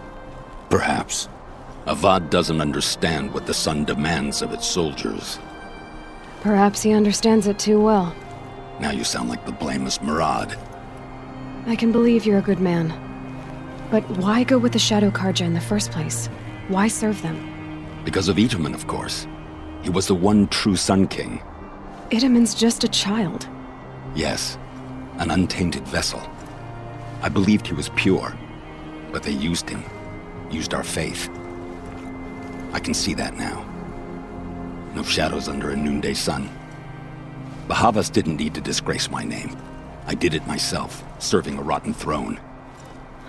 [0.68, 1.30] Perhaps.
[1.86, 5.38] Avad doesn't understand what the Sun demands of its soldiers.
[6.42, 8.14] Perhaps he understands it too well.
[8.80, 10.58] Now you sound like the blameless Marad.
[11.66, 12.88] I can believe you're a good man.
[13.90, 16.28] But why go with the Shadow Carja in the first place?
[16.68, 17.36] Why serve them?
[18.04, 19.26] Because of Itamen, of course.
[19.82, 21.42] He was the one true Sun King.
[22.10, 23.46] Itamen's just a child.
[24.14, 24.56] Yes,
[25.18, 26.22] an untainted vessel.
[27.22, 28.34] I believed he was pure,
[29.12, 29.84] but they used him,
[30.50, 31.28] used our faith.
[32.72, 33.66] I can see that now.
[34.94, 36.48] No shadows under a noonday sun.
[37.70, 39.56] Bahavas didn't need to disgrace my name.
[40.08, 42.40] I did it myself, serving a rotten throne.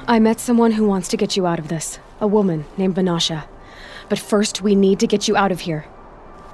[0.08, 2.00] I met someone who wants to get you out of this.
[2.20, 3.44] A woman named Vanasha.
[4.10, 5.82] But first, we need to get you out of here.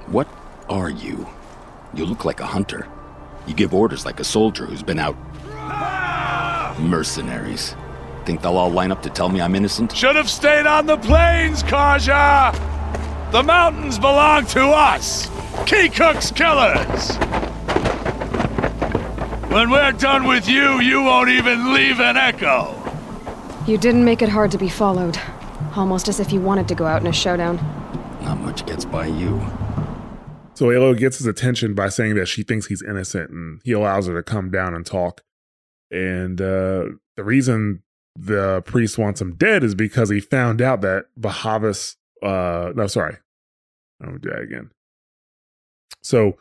[0.08, 0.28] What
[0.68, 1.26] are you?
[1.94, 2.86] You look like a hunter.
[3.46, 5.16] You give orders like a soldier who's been out.
[6.78, 7.74] Mercenaries.
[8.26, 9.96] Think they'll all line up to tell me I'm innocent?
[9.96, 12.52] Should have stayed on the plains, Carja!
[13.32, 15.26] The mountains belong to us!
[15.64, 17.47] Keekook's killers!
[19.48, 22.74] When we're done with you, you won't even leave an echo!
[23.66, 25.18] You didn't make it hard to be followed.
[25.74, 27.56] Almost as if you wanted to go out in a showdown.
[28.20, 29.40] Not much gets by you.
[30.52, 34.06] So Aloy gets his attention by saying that she thinks he's innocent and he allows
[34.06, 35.22] her to come down and talk.
[35.90, 36.84] And uh,
[37.16, 37.82] the reason
[38.16, 43.16] the priest wants him dead is because he found out that Bahavas, uh, no, sorry.
[44.00, 44.72] Let me do that again.
[46.02, 46.36] So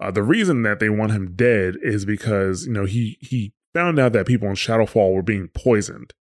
[0.00, 3.98] uh, the reason that they want him dead is because, you know, he, he found
[3.98, 6.12] out that people in Shadowfall were being poisoned.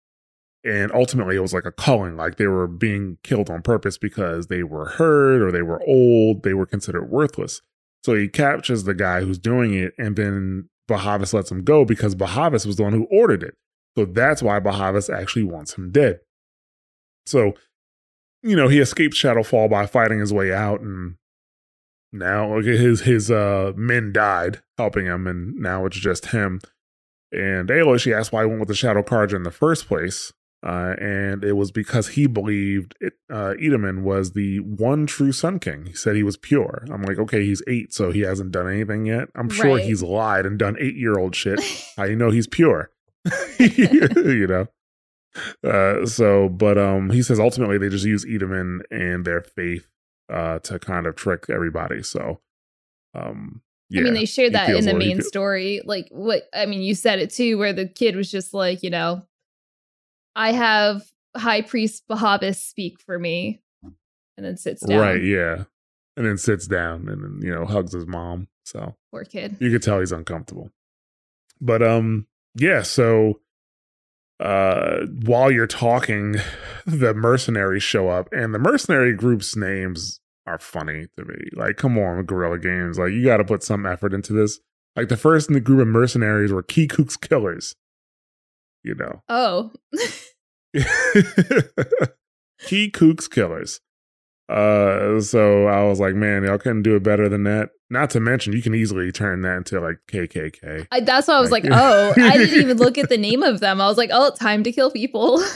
[0.65, 4.47] And ultimately, it was like a culling, like they were being killed on purpose because
[4.47, 7.61] they were hurt or they were old, they were considered worthless.
[8.03, 12.15] So he captures the guy who's doing it, and then Bahavas lets him go because
[12.15, 13.55] Bahavas was the one who ordered it.
[13.97, 16.21] So that's why Bahavas actually wants him dead.
[17.27, 17.55] So,
[18.43, 21.17] you know, he escapes Shadowfall by fighting his way out, and
[22.15, 26.61] now okay, his his uh men died helping him, and now it's just him.
[27.33, 30.33] And Aloy, she asked why he went with the Shadow Carja in the first place.
[30.65, 35.59] Uh, and it was because he believed it, uh, Itamen was the one true Sun
[35.59, 35.85] King.
[35.85, 36.87] He said he was pure.
[36.91, 39.29] I'm like, okay, he's eight, so he hasn't done anything yet.
[39.35, 39.85] I'm sure Right.
[39.85, 41.61] he's lied and done eight year old shit.
[41.99, 42.91] How you know he's pure?
[43.59, 44.67] you know.
[45.63, 49.87] Uh, so, but um, he says ultimately they just use Itamen and their faith
[50.33, 52.03] uh to kind of trick everybody.
[52.03, 52.41] So,
[53.15, 55.81] um, yeah, I mean, they shared he that in the main story.
[55.85, 58.91] Like, what I mean, you said it too, where the kid was just like, you
[58.91, 59.23] know,
[60.35, 61.03] I have
[61.37, 63.61] High Priest Bahavas speak for me,
[64.37, 65.01] and then sits down.
[65.01, 65.65] Right, yeah.
[66.17, 68.47] And then sits down and then, you know, hugs his mom.
[68.65, 69.57] So Poor kid.
[69.61, 70.71] you could tell he's uncomfortable.
[71.61, 73.41] But um, yeah, so
[74.41, 76.37] uh while you're talking,
[76.87, 81.49] the mercenaries show up, and the mercenary group's names are funny to me.
[81.55, 82.99] Like, come on, Guerrilla Games.
[82.99, 84.61] Like, you gotta put some effort into this.
[84.97, 87.75] Like the first in the group of mercenaries were Key Kook's killers.
[88.83, 89.23] You know.
[89.29, 89.73] Oh,
[92.61, 93.81] Key Kook's Killers.
[94.49, 97.71] Uh, so I was like, man, y'all couldn't do it better than that.
[97.91, 100.87] Not to mention, you can easily turn that into like KKK.
[100.91, 103.43] I, that's why I was like, Like- oh, I didn't even look at the name
[103.43, 103.81] of them.
[103.81, 105.43] I was like, oh, time to kill people.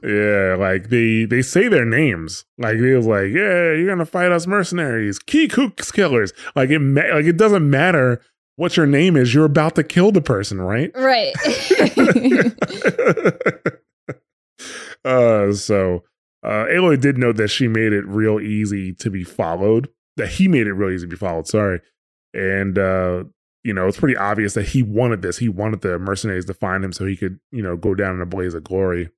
[0.00, 2.44] Yeah, like they they say their names.
[2.56, 6.32] Like they was like, yeah, you're gonna fight us mercenaries, Key Kook's Killers.
[6.54, 8.20] Like it, ma- like it doesn't matter
[8.54, 9.34] what your name is.
[9.34, 10.92] You're about to kill the person, right?
[10.94, 11.34] right.
[15.04, 16.04] uh, so
[16.44, 19.88] uh, Aloy did note that she made it real easy to be followed.
[20.18, 21.46] That he made it really easy to be followed.
[21.46, 21.80] Sorry,
[22.34, 23.24] and uh,
[23.64, 25.38] you know it's pretty obvious that he wanted this.
[25.38, 28.20] He wanted the mercenaries to find him so he could you know go down in
[28.20, 29.08] a blaze of glory.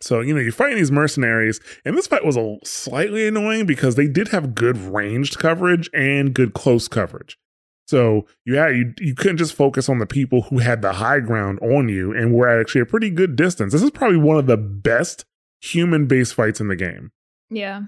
[0.00, 3.94] So you know you're fighting these mercenaries, and this fight was a slightly annoying because
[3.94, 7.38] they did have good ranged coverage and good close coverage.
[7.86, 11.20] So you had you you couldn't just focus on the people who had the high
[11.20, 13.72] ground on you and were at actually a pretty good distance.
[13.72, 15.24] This is probably one of the best
[15.60, 17.12] human based fights in the game.
[17.50, 17.82] yeah.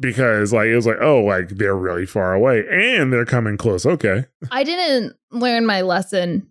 [0.00, 3.86] Because like it was like oh like they're really far away and they're coming close.
[3.86, 6.50] Okay, I didn't learn my lesson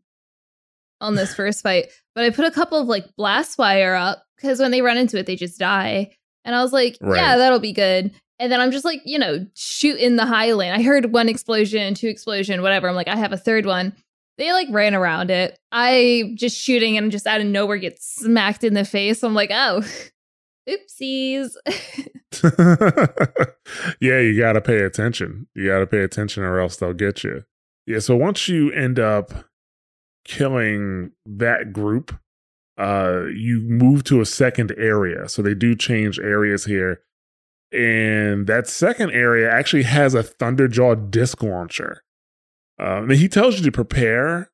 [1.02, 4.60] on this first fight, but I put a couple of like blast wire up because
[4.60, 6.16] when they run into it, they just die.
[6.46, 7.18] And I was like, Right.
[7.18, 8.12] yeah, that'll be good.
[8.40, 10.74] And then I'm just like, you know, shoot in the Highland.
[10.74, 12.90] I heard one explosion, two explosion, whatever.
[12.90, 13.94] I'm like, I have a third one.
[14.40, 15.60] They like ran around it.
[15.72, 19.22] I just shooting and just out of nowhere get smacked in the face.
[19.24, 19.84] I'm like, oh,
[20.68, 21.56] oopsies.
[24.00, 25.48] yeah, you got to pay attention.
[25.54, 27.44] You got to pay attention, or else they'll get you.
[27.86, 28.00] Yeah.
[28.00, 29.32] So once you end up
[30.26, 32.18] killing that group,
[32.78, 35.28] uh, you move to a second area.
[35.28, 37.02] So they do change areas here,
[37.72, 42.04] and that second area actually has a Thunderjaw disc launcher.
[42.80, 44.50] Uh, and he tells you to prepare,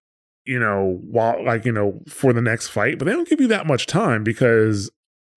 [0.46, 3.48] you know, while like you know for the next fight, but they don't give you
[3.48, 4.90] that much time because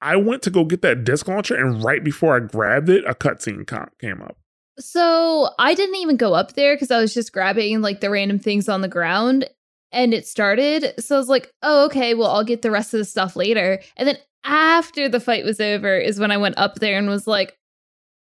[0.03, 3.15] I went to go get that disc launcher, and right before I grabbed it, a
[3.15, 4.37] cutscene co- came up.
[4.79, 8.39] So I didn't even go up there because I was just grabbing like the random
[8.39, 9.49] things on the ground
[9.93, 10.95] and it started.
[10.99, 13.81] So I was like, oh, okay, well, I'll get the rest of the stuff later.
[13.97, 17.27] And then after the fight was over is when I went up there and was
[17.27, 17.57] like,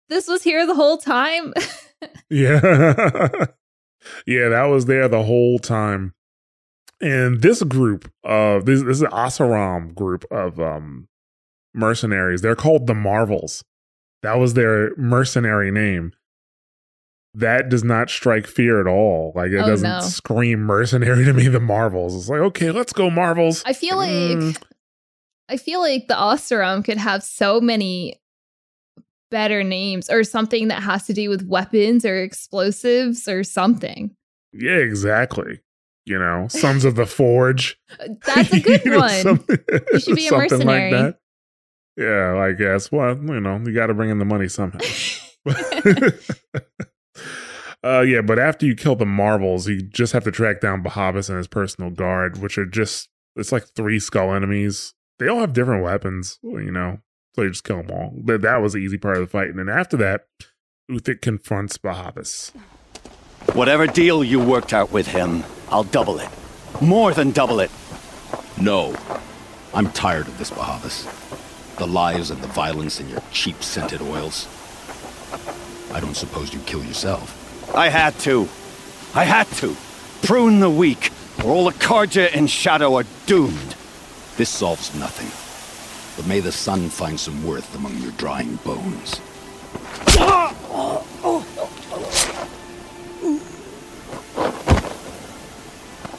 [0.09, 1.53] this was here the whole time.
[2.29, 2.61] Yeah.
[4.25, 6.13] yeah, that was there the whole time.
[7.01, 11.09] And this group of this, this is an Oseram group of um
[11.73, 12.41] mercenaries.
[12.41, 13.63] They're called the Marvels.
[14.21, 16.13] That was their mercenary name.
[17.35, 19.31] That does not strike fear at all.
[19.35, 19.99] Like it Oh, doesn't no.
[20.01, 22.15] scream mercenary to me, the Marvels.
[22.15, 23.63] It's like, okay, let's go, Marvels.
[23.65, 24.61] I feel like Mm.
[25.47, 28.19] I feel like the Oseram could have so many
[29.31, 34.15] better names or something that has to do with weapons or explosives or something.
[34.53, 35.59] Yeah, exactly.
[36.05, 37.79] You know, Sons of the Forge.
[38.25, 39.45] That's a good You know, one.
[39.93, 40.91] You should be a mercenary.
[40.91, 41.15] Like.
[41.99, 42.93] Yeah, I guess.
[42.93, 44.79] Well, you know, you got to bring in the money somehow.
[47.83, 51.27] uh, yeah, but after you kill the Marvels, you just have to track down Bahavas
[51.27, 54.93] and his personal guard, which are just it's like three skull enemies.
[55.19, 57.01] They all have different weapons, you know.
[57.35, 58.13] So you just kill them all.
[58.23, 60.25] That that was the easy part of the fight, and then after that,
[60.89, 62.51] Uthid confronts Bahavas.
[63.53, 66.29] Whatever deal you worked out with him, I'll double it.
[66.81, 67.71] More than double it.
[68.59, 68.95] No.
[69.73, 71.38] I'm tired of this, Bahavas.
[71.79, 74.47] The lies and the violence and your cheap scented oils.
[75.93, 77.73] I don't suppose you kill yourself.
[77.73, 78.49] I had to.
[79.15, 79.77] I had to.
[80.21, 81.11] Prune the weak,
[81.41, 83.75] or all the Carja and Shadow are doomed.
[84.35, 85.31] This solves nothing.
[86.17, 89.21] But may the sun find some worth among your drying bones.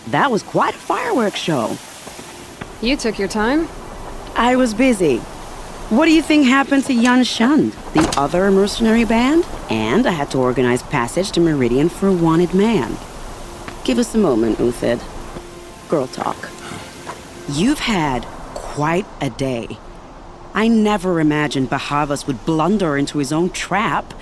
[0.06, 1.76] That was quite a fireworks show.
[2.80, 3.68] You took your time?
[4.34, 5.20] I was busy.
[5.90, 9.44] What do you think happened to Yan Shund, the other mercenary band?
[9.68, 12.96] And I had to organize passage to Meridian for a wanted man.
[13.82, 15.00] Give us a moment, Uthid.
[15.88, 16.48] Girl talk.
[17.48, 18.24] You've had
[18.54, 19.78] quite a day.
[20.54, 24.14] I never imagined Bahavas would blunder into his own trap.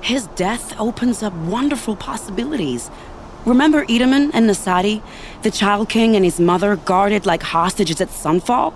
[0.00, 2.90] His death opens up wonderful possibilities.
[3.46, 5.02] Remember Itamen and Nasadi?
[5.42, 8.74] The Child King and his mother guarded like hostages at Sunfall?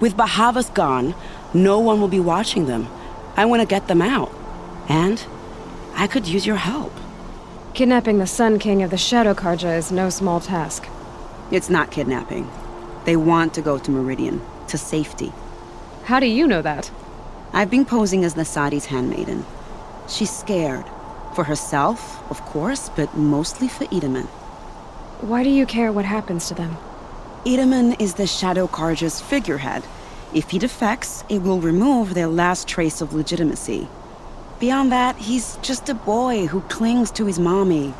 [0.00, 1.14] With Bahavas gone,
[1.54, 2.88] no one will be watching them.
[3.36, 4.32] I want to get them out.
[4.88, 5.24] And
[5.94, 6.92] I could use your help.
[7.74, 10.86] Kidnapping the Sun King of the Shadow Carja is no small task.
[11.50, 12.50] It's not kidnapping.
[13.04, 15.32] They want to go to Meridian, to safety.
[16.04, 16.90] How do you know that?
[17.52, 19.44] I've been posing as Nasadi's handmaiden.
[20.08, 20.84] She's scared.
[21.34, 24.26] For herself, of course, but mostly for Itamen.
[25.22, 26.76] Why do you care what happens to them?
[27.44, 29.82] Itamen is the Shadow Carja's figurehead.
[30.34, 33.86] If he defects, it will remove their last trace of legitimacy.
[34.60, 37.92] Beyond that, he's just a boy who clings to his mommy.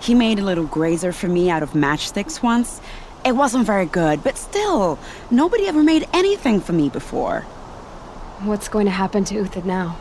[0.00, 2.82] He made a little grazer for me out of matchsticks once.
[3.24, 4.98] It wasn't very good, but still,
[5.30, 7.40] nobody ever made anything for me before.
[8.42, 9.96] What's going to happen to Uthid now?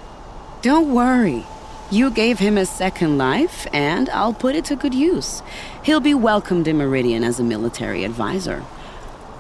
[0.62, 1.46] Don't worry.
[1.90, 5.42] You gave him a second life, and I'll put it to good use.
[5.84, 8.66] He'll be welcomed in Meridian as a military advisor.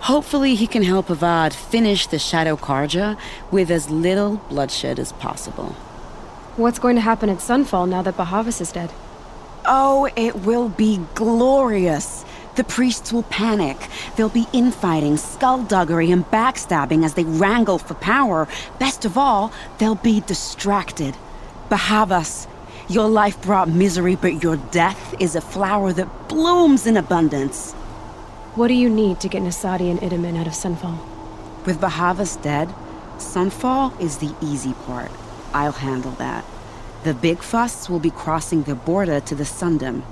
[0.03, 3.17] Hopefully, he can help Avad finish the Shadow Carja
[3.51, 5.77] with as little bloodshed as possible.
[6.57, 8.91] What's going to happen at Sunfall now that Bahavas is dead?
[9.65, 12.25] Oh, it will be glorious.
[12.55, 13.77] The priests will panic.
[14.17, 18.49] There'll be infighting, skullduggery, and backstabbing as they wrangle for power.
[18.79, 21.15] Best of all, they'll be distracted.
[21.69, 22.45] Bahavas,
[22.89, 27.73] your life brought misery, but your death is a flower that blooms in abundance.
[28.55, 30.99] What do you need to get Nasadi and Itamen out of Sunfall?
[31.65, 32.69] With Bahavas dead,
[33.17, 35.09] Sunfall is the easy part.
[35.55, 36.45] I'll handle that.
[37.03, 40.03] The big fuss will be crossing the border to the Sundom.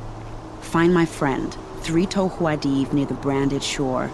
[0.60, 4.10] Find my friend, Three Toe Huadiv, near the branded shore.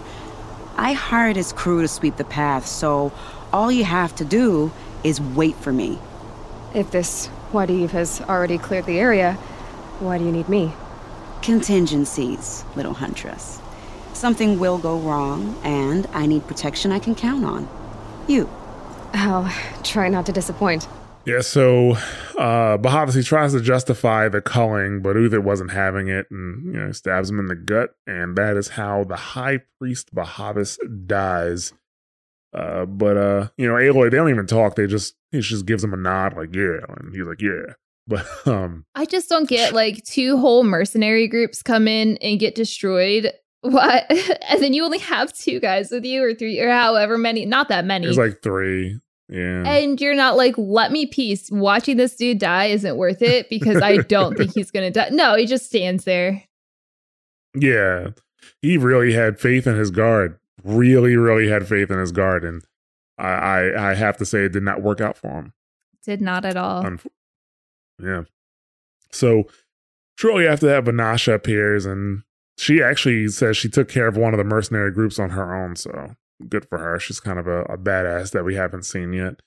[0.76, 3.14] I hired his crew to sweep the path, so
[3.50, 4.70] all you have to do
[5.04, 5.98] is wait for me.
[6.74, 9.38] If this Huadiv has already cleared the area,
[10.00, 10.74] why do you need me?
[11.40, 13.62] Contingencies, little huntress.
[14.12, 17.68] Something will go wrong, and I need protection I can count on.
[18.26, 18.48] You.
[19.14, 19.50] I'll
[19.82, 20.86] try not to disappoint.
[21.24, 21.92] Yeah, so
[22.38, 26.80] uh Bahavas, he tries to justify the culling, but Uther wasn't having it and you
[26.80, 31.72] know stabs him in the gut, and that is how the high priest Bahavas dies.
[32.54, 35.84] Uh but uh, you know, Aloy, they don't even talk, they just he just gives
[35.84, 37.74] him a nod, like, yeah, and he's like, Yeah.
[38.08, 42.54] But um I just don't get like two whole mercenary groups come in and get
[42.54, 43.30] destroyed.
[43.70, 44.06] What?
[44.48, 47.68] and then you only have two guys with you or three or however many, not
[47.68, 48.06] that many.
[48.06, 49.00] it's like three.
[49.30, 49.62] Yeah.
[49.66, 51.50] and you're not like, let me peace.
[51.50, 55.10] Watching this dude die isn't worth it because I don't think he's gonna die.
[55.10, 56.42] No, he just stands there.
[57.54, 58.08] Yeah.
[58.62, 60.38] He really had faith in his guard.
[60.64, 62.42] Really, really had faith in his guard.
[62.42, 62.62] And
[63.18, 65.52] I I, I have to say it did not work out for him.
[66.04, 66.84] Did not at all.
[66.84, 67.06] Unf-
[68.02, 68.22] yeah.
[69.12, 69.44] So
[70.16, 72.22] shortly after that, Vanasha appears and
[72.58, 75.76] she actually says she took care of one of the mercenary groups on her own.
[75.76, 76.16] So
[76.48, 76.98] good for her.
[76.98, 79.40] She's kind of a, a badass that we haven't seen yet.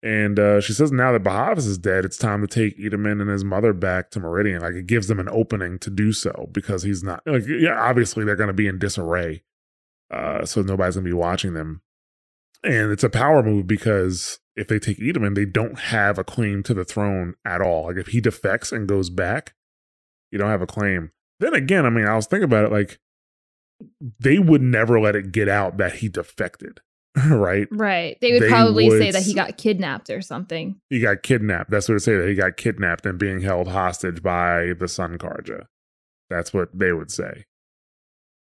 [0.00, 3.30] And uh, she says now that Bahavas is dead, it's time to take Itamen and
[3.30, 4.62] his mother back to Meridian.
[4.62, 8.24] Like it gives them an opening to do so because he's not like yeah, obviously
[8.24, 9.42] they're gonna be in disarray.
[10.10, 11.82] Uh, so nobody's gonna be watching them.
[12.62, 16.62] And it's a power move because if they take Itamen, they don't have a claim
[16.64, 17.86] to the throne at all.
[17.86, 19.54] Like if he defects and goes back,
[20.30, 21.10] you don't have a claim.
[21.42, 23.00] Then again, I mean, I was thinking about it like
[24.20, 26.78] they would never let it get out that he defected,
[27.28, 27.66] right?
[27.72, 28.16] Right.
[28.20, 30.80] They would They probably say that he got kidnapped or something.
[30.88, 31.68] He got kidnapped.
[31.68, 35.18] That's what it say that he got kidnapped and being held hostage by the Sun
[35.18, 35.66] Carja.
[36.30, 37.46] That's what they would say.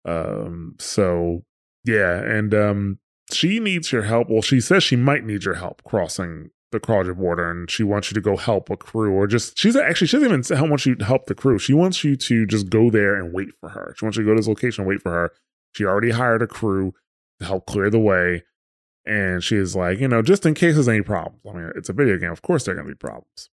[0.05, 0.76] Um.
[0.78, 1.42] So
[1.84, 2.99] yeah, and um,
[3.32, 4.30] she needs your help.
[4.30, 8.11] Well, she says she might need your help crossing the Carja border, and she wants
[8.11, 10.66] you to go help a crew, or just she's actually she doesn't even say how
[10.66, 11.59] wants you help the crew.
[11.59, 13.95] She wants you to just go there and wait for her.
[13.97, 15.33] She wants you to go to this location and wait for her.
[15.72, 16.93] She already hired a crew
[17.41, 18.45] to help clear the way.
[19.07, 21.41] And she is like, you know, just in case there's any problems.
[21.49, 22.31] I mean, it's a video game.
[22.31, 23.51] Of course, there are to be problems.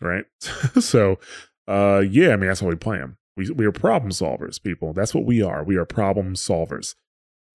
[0.00, 0.24] Right.
[0.80, 1.18] so,
[1.66, 3.16] uh, yeah, I mean, that's how we play them.
[3.36, 4.92] We, we are problem solvers, people.
[4.92, 5.64] That's what we are.
[5.64, 6.94] We are problem solvers.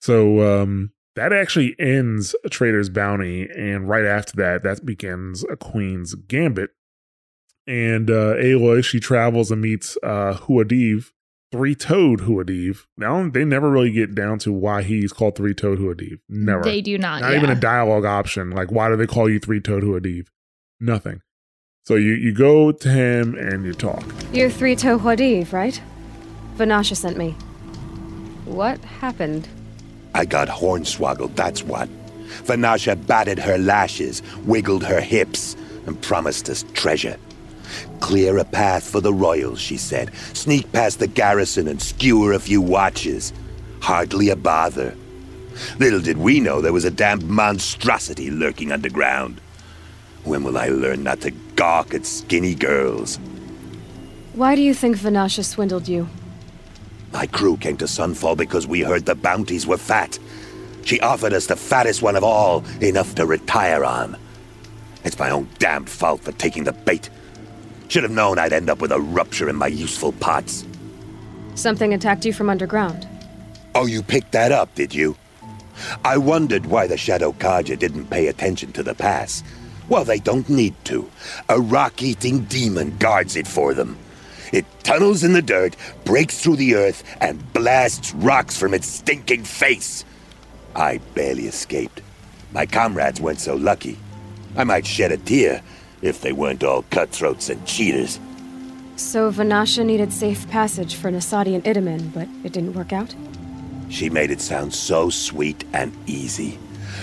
[0.01, 3.47] So, um, that actually ends a trader's bounty.
[3.49, 6.71] And right after that, that begins a queen's gambit.
[7.67, 11.11] And uh, Aloy, she travels and meets uh, Huadiv,
[11.51, 12.85] three toed Huadiv.
[12.97, 16.19] Now, they never really get down to why he's called three toed Huadiv.
[16.27, 16.63] Never.
[16.63, 17.21] They do not.
[17.21, 17.37] Not yeah.
[17.37, 18.49] even a dialogue option.
[18.51, 20.27] Like, why do they call you three toed Huadiv?
[20.79, 21.21] Nothing.
[21.85, 24.03] So you, you go to him and you talk.
[24.31, 25.81] You're three-toed Huadiv, right?
[26.55, 27.31] Vanasha sent me.
[28.45, 29.47] What happened?
[30.13, 31.89] I got hornswoggled, that's what.
[32.43, 35.55] Vanasha batted her lashes, wiggled her hips,
[35.85, 37.17] and promised us treasure.
[37.99, 40.11] Clear a path for the royals, she said.
[40.33, 43.33] Sneak past the garrison and skewer a few watches.
[43.81, 44.95] Hardly a bother.
[45.77, 49.41] Little did we know there was a damned monstrosity lurking underground.
[50.23, 53.19] When will I learn not to gawk at skinny girls?
[54.33, 56.07] Why do you think Vanasha swindled you?
[57.11, 60.19] My crew came to Sunfall because we heard the bounties were fat.
[60.83, 64.17] She offered us the fattest one of all, enough to retire on.
[65.03, 67.09] It's my own damned fault for taking the bait.
[67.87, 70.65] Should have known I'd end up with a rupture in my useful parts.
[71.55, 73.07] Something attacked you from underground.
[73.75, 75.15] Oh, you picked that up, did you?
[76.03, 79.43] I wondered why the Shadow Carja didn't pay attention to the pass.
[79.87, 81.09] Well, they don't need to.
[81.49, 83.97] A rock-eating demon guards it for them.
[84.51, 85.75] It tunnels in the dirt,
[86.05, 90.05] breaks through the earth, and blasts rocks from its stinking face.
[90.75, 92.01] I barely escaped.
[92.51, 93.97] My comrades weren't so lucky.
[94.55, 95.61] I might shed a tear
[96.01, 98.19] if they weren't all cutthroats and cheaters.
[98.95, 103.15] So Vanasha needed safe passage for Nasadi and Itamen, but it didn't work out?
[103.89, 106.59] She made it sound so sweet and easy.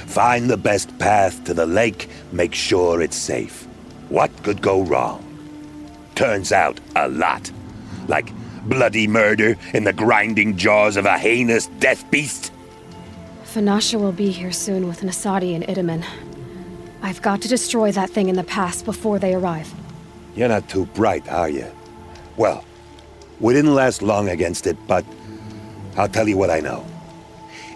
[0.07, 3.67] Find the best path to the lake, make sure it's safe.
[4.09, 5.26] What could go wrong?
[6.17, 7.53] Turns out, a lot.
[8.09, 8.33] Like
[8.65, 12.53] bloody murder in the grinding jaws of a heinous death beast.
[13.45, 16.05] Vanasha will be here soon with Nasadi and Itamen.
[17.03, 19.73] I've got to destroy that thing in the pass before they arrive.
[20.35, 21.71] You're not too bright, are you?
[22.37, 22.65] Well,
[23.39, 25.05] we didn't last long against it, but
[25.97, 26.85] I'll tell you what I know.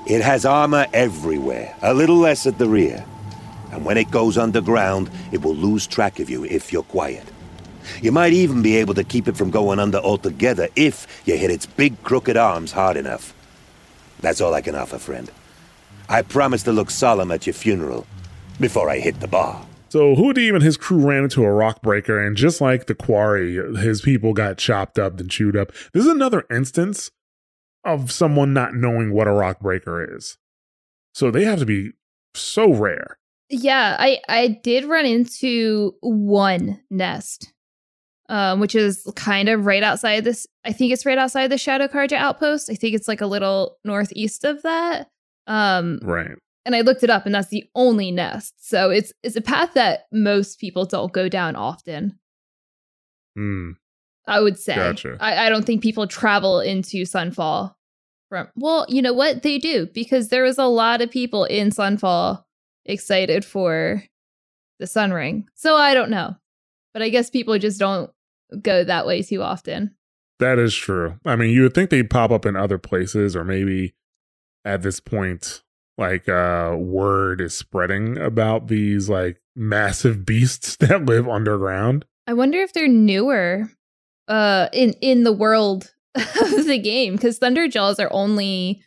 [0.07, 3.05] It has armor everywhere, a little less at the rear.
[3.70, 7.24] And when it goes underground, it will lose track of you if you're quiet.
[8.03, 11.51] You might even be able to keep it from going under altogether if you hit
[11.51, 13.35] its big crooked arms hard enough.
[14.20, 15.31] That's all I can offer, friend.
[16.09, 18.07] I promise to look solemn at your funeral
[18.59, 19.64] before I hit the bar.
[19.91, 23.57] So Hoodie and his crew ran into a rock breaker, and just like the quarry,
[23.78, 25.72] his people got chopped up and chewed up.
[25.93, 27.11] This is another instance
[27.85, 30.39] of someone not knowing what a rock breaker is.
[31.12, 31.91] So they have to be
[32.35, 33.18] so rare.
[33.49, 37.53] Yeah, I I did run into one nest,
[38.31, 40.47] um, which is kind of right outside this.
[40.64, 42.70] I think it's right outside the Shadow Carja outpost.
[42.70, 45.09] I think it's like a little northeast of that.
[45.47, 46.37] Um, Right.
[46.64, 48.55] and I looked it up, and that's the only nest.
[48.66, 52.18] So it's it's a path that most people don't go down often.
[53.37, 53.72] Hmm.
[54.26, 54.76] I would say.
[54.76, 55.16] Gotcha.
[55.20, 57.74] I, I don't think people travel into Sunfall
[58.28, 58.49] from.
[58.55, 62.45] Well, you know what they do because there was a lot of people in Sunfall
[62.85, 64.05] excited for
[64.78, 65.49] the Sun Ring.
[65.55, 66.37] So I don't know,
[66.93, 68.11] but I guess people just don't
[68.62, 69.94] go that way too often.
[70.38, 71.18] That is true.
[71.24, 73.94] I mean, you would think they'd pop up in other places, or maybe
[74.64, 75.62] at this point,
[75.98, 82.07] like uh word is spreading about these like massive beasts that live underground.
[82.26, 83.70] I wonder if they're newer
[84.28, 88.82] uh in in the world of the game because Thunderjaws are only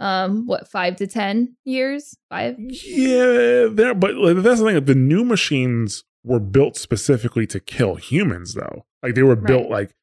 [0.00, 2.16] um what 5 to 10 years?
[2.28, 2.56] 5?
[2.58, 3.94] Yeah, there.
[3.94, 4.84] But that's the thing.
[4.84, 8.84] The new machines were built specifically to kill humans, though.
[9.02, 9.94] Like they were built like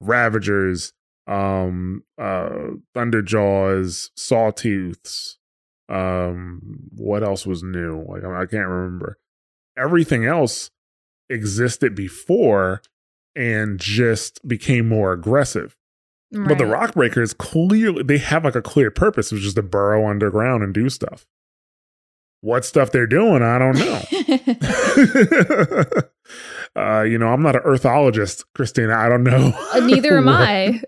[0.00, 0.92] Ravagers,
[1.26, 5.36] um, uh, Thunderjaws, Sawtooths.
[5.88, 6.60] Um,
[6.96, 8.04] what else was new?
[8.08, 9.18] Like I, mean, I can't remember.
[9.78, 10.70] Everything else
[11.28, 12.82] existed before
[13.34, 15.76] and just became more aggressive.
[16.32, 16.90] But the Right.
[16.90, 20.88] Rockbreakers clearly they have like a clear purpose, which is to burrow underground and do
[20.88, 21.26] stuff.
[22.42, 24.00] What stuff they're doing, I don't know.
[26.76, 28.94] uh, you know, I'm not an earthologist, Christina.
[28.94, 29.52] I don't know.
[29.74, 30.80] Uh, Neither am what- I.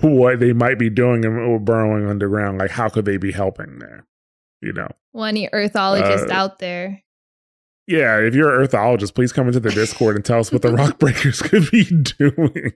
[0.00, 2.58] What they might be doing and burrowing underground.
[2.58, 4.06] Like, how could they be helping there?
[4.60, 4.88] You know.
[5.12, 7.02] Well, any earthologist Uh, out there.
[7.86, 10.72] Yeah, if you're an earthologist, please come into the Discord and tell us what the
[10.72, 12.72] rock breakers could be doing.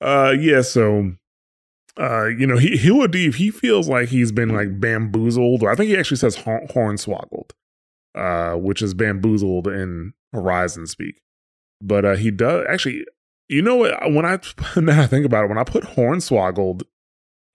[0.00, 1.12] uh yeah, so
[2.00, 5.96] uh you know, he Hiladiv, he feels like he's been like bamboozled, I think he
[5.98, 7.50] actually says hor- hornswoggled,
[8.14, 11.20] uh, which is bamboozled in Horizon speak.
[11.82, 13.04] But uh he does actually
[13.48, 14.38] you know what when I
[14.80, 16.82] now I think about it, when I put hornswoggled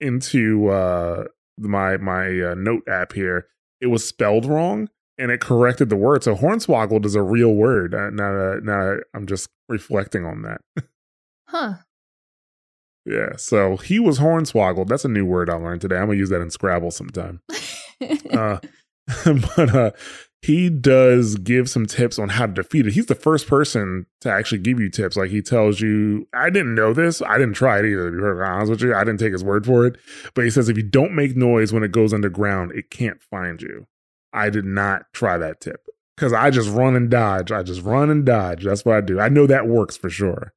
[0.00, 1.24] into uh
[1.58, 3.46] my my uh, note app here,
[3.80, 4.88] it was spelled wrong
[5.18, 6.22] and it corrected the word.
[6.22, 7.94] So hornswoggled is a real word.
[7.94, 10.60] Uh, now, that- now I'm just reflecting on that.
[11.48, 11.74] Huh.
[13.06, 13.36] Yeah.
[13.36, 14.88] So he was hornswoggled.
[14.88, 15.96] That's a new word I learned today.
[15.96, 17.40] I'm gonna use that in Scrabble sometime.
[18.32, 18.58] uh,
[19.24, 19.90] but uh,
[20.42, 22.92] he does give some tips on how to defeat it.
[22.92, 25.16] He's the first person to actually give you tips.
[25.16, 27.22] Like he tells you, I didn't know this.
[27.22, 28.10] I didn't try it either.
[28.10, 29.96] To be honest with you, I didn't take his word for it.
[30.34, 33.62] But he says if you don't make noise when it goes underground, it can't find
[33.62, 33.86] you.
[34.32, 35.80] I did not try that tip
[36.16, 37.52] because I just run and dodge.
[37.52, 38.64] I just run and dodge.
[38.64, 39.20] That's what I do.
[39.20, 40.52] I know that works for sure.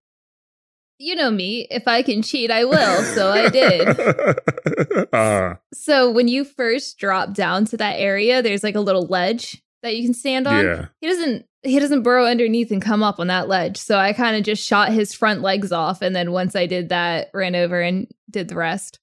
[1.00, 1.66] You know me.
[1.72, 3.04] If I can cheat, I will.
[3.04, 5.10] So I did.
[5.14, 9.64] uh, So when you first drop down to that area, there's like a little ledge
[9.82, 10.64] that you can stand on.
[10.64, 10.86] Yeah.
[11.02, 13.78] He doesn't he doesn't burrow underneath and come up on that ledge.
[13.78, 16.90] So I kind of just shot his front legs off and then once I did
[16.90, 19.00] that, ran over and did the rest.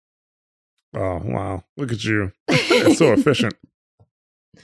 [0.95, 1.65] Oh wow!
[1.77, 2.33] Look at you.
[2.49, 3.55] It's so efficient.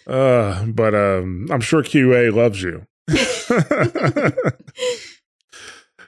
[0.06, 2.86] Uh, but um, I'm sure QA loves you.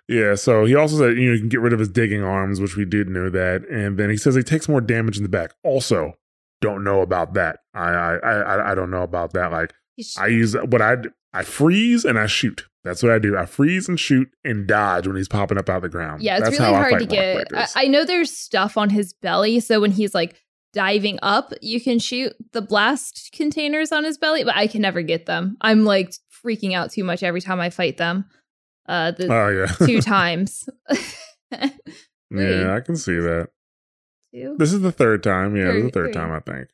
[0.09, 0.35] yeah.
[0.35, 2.77] So he also said you know you can get rid of his digging arms, which
[2.77, 5.53] we did know that, and then he says he takes more damage in the back.
[5.63, 6.15] Also,
[6.61, 7.61] don't know about that.
[7.75, 9.53] I I I, I don't know about that.
[9.53, 9.75] Like
[10.19, 10.97] I use what I
[11.33, 12.67] I freeze and I shoot.
[12.85, 13.37] That's what I do.
[13.37, 16.23] I freeze and shoot and dodge when he's popping up out of the ground.
[16.23, 17.47] Yeah, it's That's really hard to get.
[17.55, 17.67] I.
[17.77, 20.37] I know there's stuff on his belly, so when he's like
[20.75, 25.01] diving up, you can shoot the blast containers on his belly, but I can never
[25.01, 25.57] get them.
[25.63, 28.27] I'm like freaking out too much every time I fight them.
[28.87, 29.87] Uh, the Oh yeah.
[29.87, 30.69] two times.
[32.31, 33.49] yeah, I can see that.
[34.35, 34.57] Two?
[34.59, 35.57] This is the third time.
[35.57, 36.69] Yeah, this is the Third- third time, I think.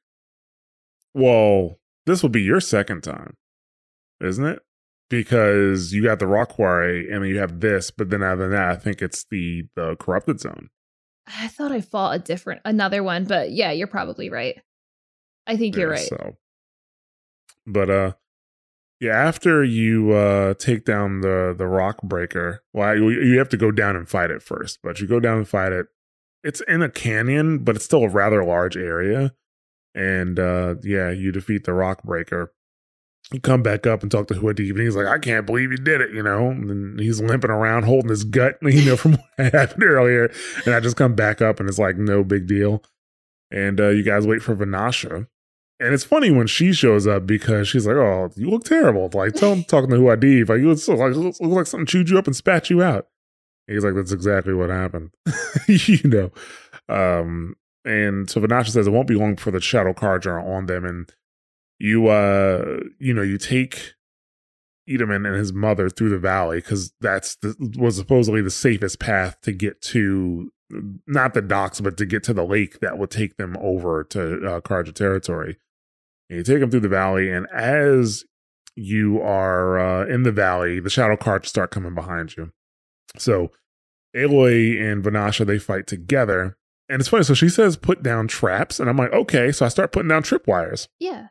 [1.15, 3.37] Well, this will be your second time,
[4.21, 4.61] isn't it?
[5.09, 8.53] Because you got the rock quarry and then you have this, but then other than
[8.53, 10.71] that, I think it's the the corrupted zone.
[11.27, 14.61] I thought I fought a different another one, but yeah, you're probably right.
[15.47, 15.99] I think you're right.
[16.09, 16.37] So,
[17.67, 18.13] but uh,
[19.01, 23.71] yeah, after you uh take down the the rock breaker, well, you, have to go
[23.71, 24.81] down and fight it first.
[24.83, 25.87] But you go down and fight it.
[26.45, 29.33] It's in a canyon, but it's still a rather large area.
[29.95, 32.53] And uh yeah, you defeat the rock breaker.
[33.33, 35.79] you come back up and talk to Huadiv, and he's like, I can't believe you
[35.79, 36.51] did it, you know?
[36.51, 40.31] And he's limping around holding his gut, you know, from what happened earlier.
[40.67, 42.83] And I just come back up and it's like, no big deal.
[43.51, 45.27] And uh, you guys wait for Vanasha.
[45.81, 49.11] And it's funny when she shows up because she's like, Oh, you look terrible.
[49.13, 52.19] Like, tell him talking to Huadiv, like, you look, like, look like something chewed you
[52.19, 53.09] up and spat you out.
[53.67, 55.11] And he's like, That's exactly what happened.
[55.67, 56.31] you know.
[56.89, 60.67] Um, and so Vanasha says it won't be long before the shadow Carja are on
[60.67, 60.85] them.
[60.85, 61.11] And
[61.81, 63.95] you uh you know you take
[64.89, 69.41] Itamen and his mother through the valley because that's the, was supposedly the safest path
[69.43, 70.53] to get to
[71.07, 74.47] not the docks but to get to the lake that would take them over to
[74.47, 75.59] uh, Carja territory.
[76.31, 78.25] And you take them through the valley, and as
[78.77, 82.53] you are uh, in the valley, the shadow Carja start coming behind you.
[83.19, 83.51] So
[84.17, 86.57] Aloy and Vanasha they fight together,
[86.89, 87.25] and it's funny.
[87.25, 90.23] So she says, "Put down traps," and I'm like, "Okay." So I start putting down
[90.23, 90.87] tripwires.
[91.01, 91.27] Yeah.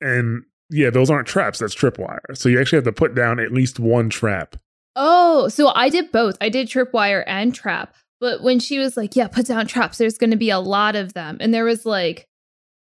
[0.00, 1.58] And yeah, those aren't traps.
[1.58, 2.20] That's tripwire.
[2.34, 4.56] So you actually have to put down at least one trap.
[4.96, 6.36] Oh, so I did both.
[6.40, 7.94] I did tripwire and trap.
[8.20, 10.96] But when she was like, yeah, put down traps, there's going to be a lot
[10.96, 11.36] of them.
[11.40, 12.26] And there was like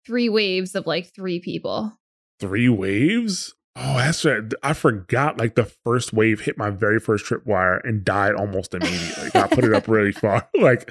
[0.07, 1.93] three waves of like three people.
[2.41, 3.55] Three waves?
[3.77, 4.43] Oh, that's right.
[4.63, 5.39] I forgot.
[5.39, 9.31] Like the first wave hit my very first tripwire and died almost immediately.
[9.35, 10.49] I put it up really far.
[10.61, 10.91] Like,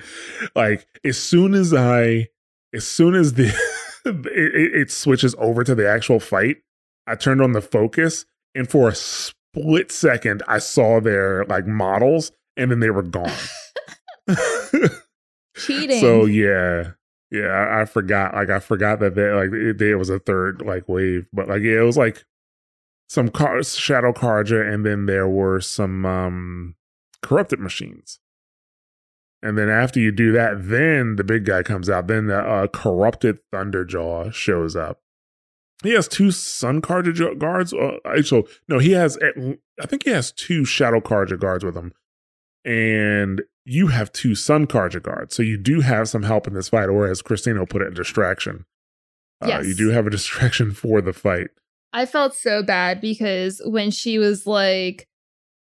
[0.56, 2.28] like as soon as I,
[2.74, 3.48] as soon as the
[4.06, 6.58] it, it switches over to the actual fight,
[7.08, 12.32] I turned on the focus, and for a split second, I saw their like models,
[12.56, 13.32] and then they were gone.
[15.56, 16.02] Cheating.
[16.02, 16.92] So yeah,
[17.34, 18.36] yeah, I, forgot.
[18.36, 21.64] Like I forgot that there like it, there was a third like wave, but like
[21.64, 22.26] yeah, it was like
[23.10, 26.76] some car- shadow Carja, and then there were some um
[27.24, 28.20] corrupted machines.
[29.42, 32.08] And then after you do that, then the big guy comes out.
[32.08, 35.02] Then the uh, corrupted Thunderjaw shows up.
[35.82, 37.74] He has two Sun Carja guards.
[37.74, 39.18] Uh, so no, he has.
[39.82, 41.94] I think he has two Shadow Carja guards with him,
[42.64, 45.36] and you have two Sun Carja guards.
[45.36, 47.92] So you do have some help in this fight, or as Christina put it, a
[47.92, 48.66] distraction.
[49.42, 49.68] Uh, yes.
[49.68, 51.50] You do have a distraction for the fight.
[51.92, 55.08] I felt so bad because when she was like,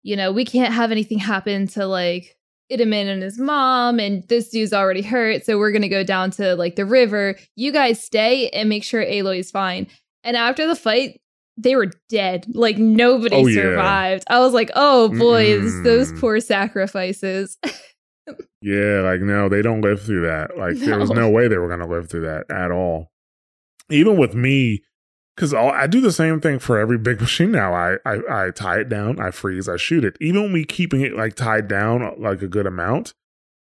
[0.02, 2.36] you know, we can't have anything happen to like
[2.70, 6.54] Itamen and his mom, and this dude's already hurt, so we're gonna go down to
[6.54, 7.36] like the river.
[7.56, 9.88] You guys stay and make sure Aloy's fine.
[10.24, 11.20] And after the fight,
[11.56, 12.46] they were dead.
[12.48, 14.24] Like nobody oh, survived.
[14.28, 14.36] Yeah.
[14.36, 17.58] I was like, oh boys, mm those poor sacrifices.
[18.62, 20.56] yeah, like no, they don't live through that.
[20.56, 20.86] Like no.
[20.86, 23.10] there was no way they were gonna live through that at all.
[23.90, 24.82] Even with me
[25.34, 27.74] because I do the same thing for every big machine now.
[27.74, 30.16] I, I I tie it down, I freeze, I shoot it.
[30.20, 33.14] Even me keeping it like tied down uh, like a good amount,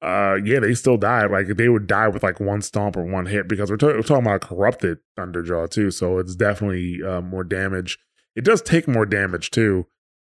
[0.04, 1.24] uh, yeah, they still die.
[1.24, 4.02] Like they would die with like one stomp or one hit because we're, t- we're
[4.02, 5.90] talking about corrupted Thunderjaw too.
[5.90, 7.98] So it's definitely uh, more damage.
[8.36, 9.86] It does take more damage too.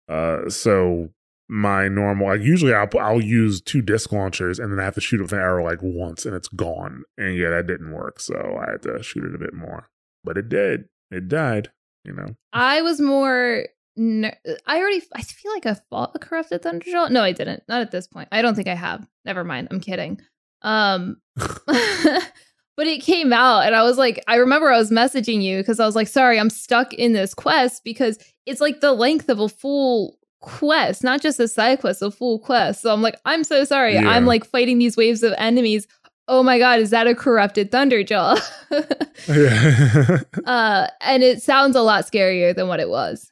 [0.10, 1.10] Uh, so
[1.48, 5.02] my normal, like usually I'll I'll use two disc launchers and then I have to
[5.02, 7.04] shoot with an arrow like once and it's gone.
[7.16, 8.20] And yeah, that didn't work.
[8.20, 9.90] So I had to shoot it a bit more,
[10.24, 11.70] but it did it died,
[12.04, 12.36] you know.
[12.52, 13.68] I was more
[13.98, 17.10] I already I feel like I fought a corrupted Thunderjaw.
[17.10, 17.64] No, I didn't.
[17.68, 18.28] Not at this point.
[18.32, 19.08] I don't think I have.
[19.26, 19.70] Never mind.
[19.72, 20.22] I'm kidding.
[20.62, 25.58] Um but it came out and I was like I remember I was messaging you
[25.58, 29.30] because I was like, "Sorry, I'm stuck in this quest because it's like the length
[29.30, 33.20] of a full quest, not just a side quest, a full quest." So I'm like,
[33.26, 33.96] "I'm so sorry.
[33.96, 34.10] Yeah.
[34.10, 35.88] I'm like fighting these waves of enemies
[36.28, 38.38] oh my god, is that a corrupted Thunderjaw?
[39.28, 40.20] yeah.
[40.46, 43.32] uh, and it sounds a lot scarier than what it was.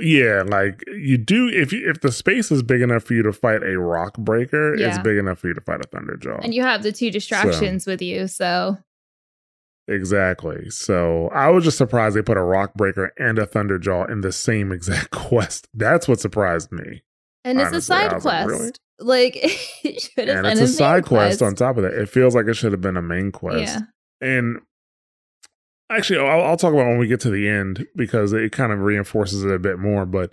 [0.00, 3.32] Yeah, like you do if you, if the space is big enough for you to
[3.32, 4.88] fight a rock breaker, yeah.
[4.88, 6.44] it's big enough for you to fight a Thunderjaw.
[6.44, 7.90] And you have the two distractions so.
[7.92, 8.78] with you, so
[9.88, 10.68] Exactly.
[10.68, 14.32] So I was just surprised they put a rock breaker and a Thunderjaw in the
[14.32, 15.66] same exact quest.
[15.74, 17.02] That's what surprised me.
[17.44, 17.78] And honestly.
[17.78, 18.24] it's a side quest.
[18.24, 18.72] Like, really?
[19.00, 19.36] Like
[19.84, 20.44] it should have been.
[20.44, 21.38] And it's a, a side quest.
[21.38, 21.94] quest on top of that.
[21.94, 23.60] It feels like it should have been a main quest.
[23.60, 23.80] Yeah.
[24.20, 24.58] And
[25.90, 28.80] actually, I'll, I'll, talk about when we get to the end because it kind of
[28.80, 30.06] reinforces it a bit more.
[30.06, 30.32] But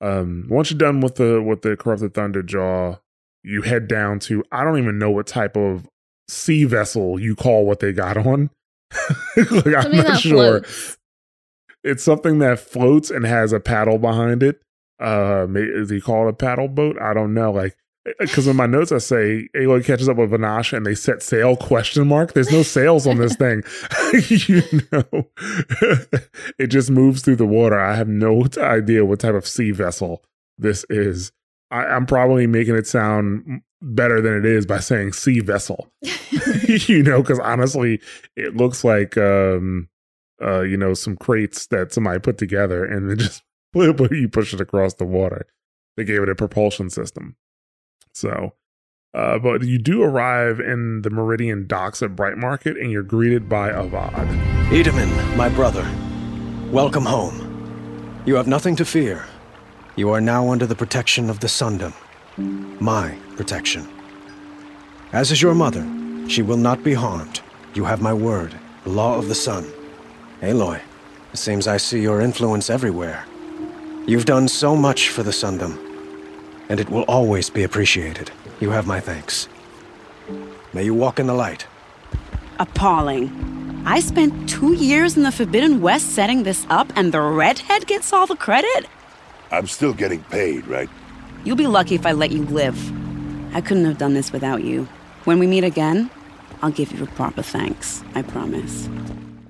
[0.00, 3.00] um, once you're done with the with the corrupted Thunderjaw,
[3.42, 5.88] you head down to I don't even know what type of
[6.28, 8.50] sea vessel you call what they got on.
[9.36, 10.62] like, I'm not sure.
[10.62, 10.96] Floats.
[11.84, 14.60] It's something that floats and has a paddle behind it.
[15.00, 17.00] Uh, is he called a paddle boat?
[17.00, 17.52] I don't know.
[17.52, 17.76] Like
[18.18, 21.56] because in my notes I say Aloy catches up with Vanasha and they set sail
[21.56, 22.32] question mark.
[22.32, 23.62] There's no sails on this thing.
[24.28, 25.28] you know,
[26.58, 27.78] it just moves through the water.
[27.78, 30.24] I have no idea what type of sea vessel
[30.58, 31.32] this is.
[31.70, 35.88] I, am probably making it sound better than it is by saying sea vessel.
[36.66, 38.00] you know, because honestly,
[38.36, 39.88] it looks like um
[40.42, 43.42] uh, you know, some crates that somebody put together and then just
[43.74, 45.46] you push it across the water.
[45.96, 47.36] They gave it a propulsion system.
[48.16, 48.54] So,
[49.12, 53.46] uh, but you do arrive in the Meridian docks at Bright Market and you're greeted
[53.46, 54.26] by Avad.
[54.70, 55.86] Itamen, my brother,
[56.72, 58.22] welcome home.
[58.24, 59.26] You have nothing to fear.
[59.96, 61.92] You are now under the protection of the Sundom.
[62.80, 63.86] My protection.
[65.12, 65.86] As is your mother,
[66.26, 67.42] she will not be harmed.
[67.74, 69.70] You have my word, the law of the sun.
[70.40, 70.80] Aloy,
[71.34, 73.26] it seems I see your influence everywhere.
[74.06, 75.85] You've done so much for the Sundom,
[76.68, 78.30] and it will always be appreciated.
[78.60, 79.48] You have my thanks.
[80.72, 81.66] May you walk in the light.
[82.58, 83.82] Appalling.
[83.86, 88.12] I spent two years in the Forbidden West setting this up, and the redhead gets
[88.12, 88.86] all the credit?
[89.50, 90.88] I'm still getting paid, right?
[91.44, 92.76] You'll be lucky if I let you live.
[93.54, 94.88] I couldn't have done this without you.
[95.24, 96.10] When we meet again,
[96.62, 98.02] I'll give you a proper thanks.
[98.14, 98.88] I promise.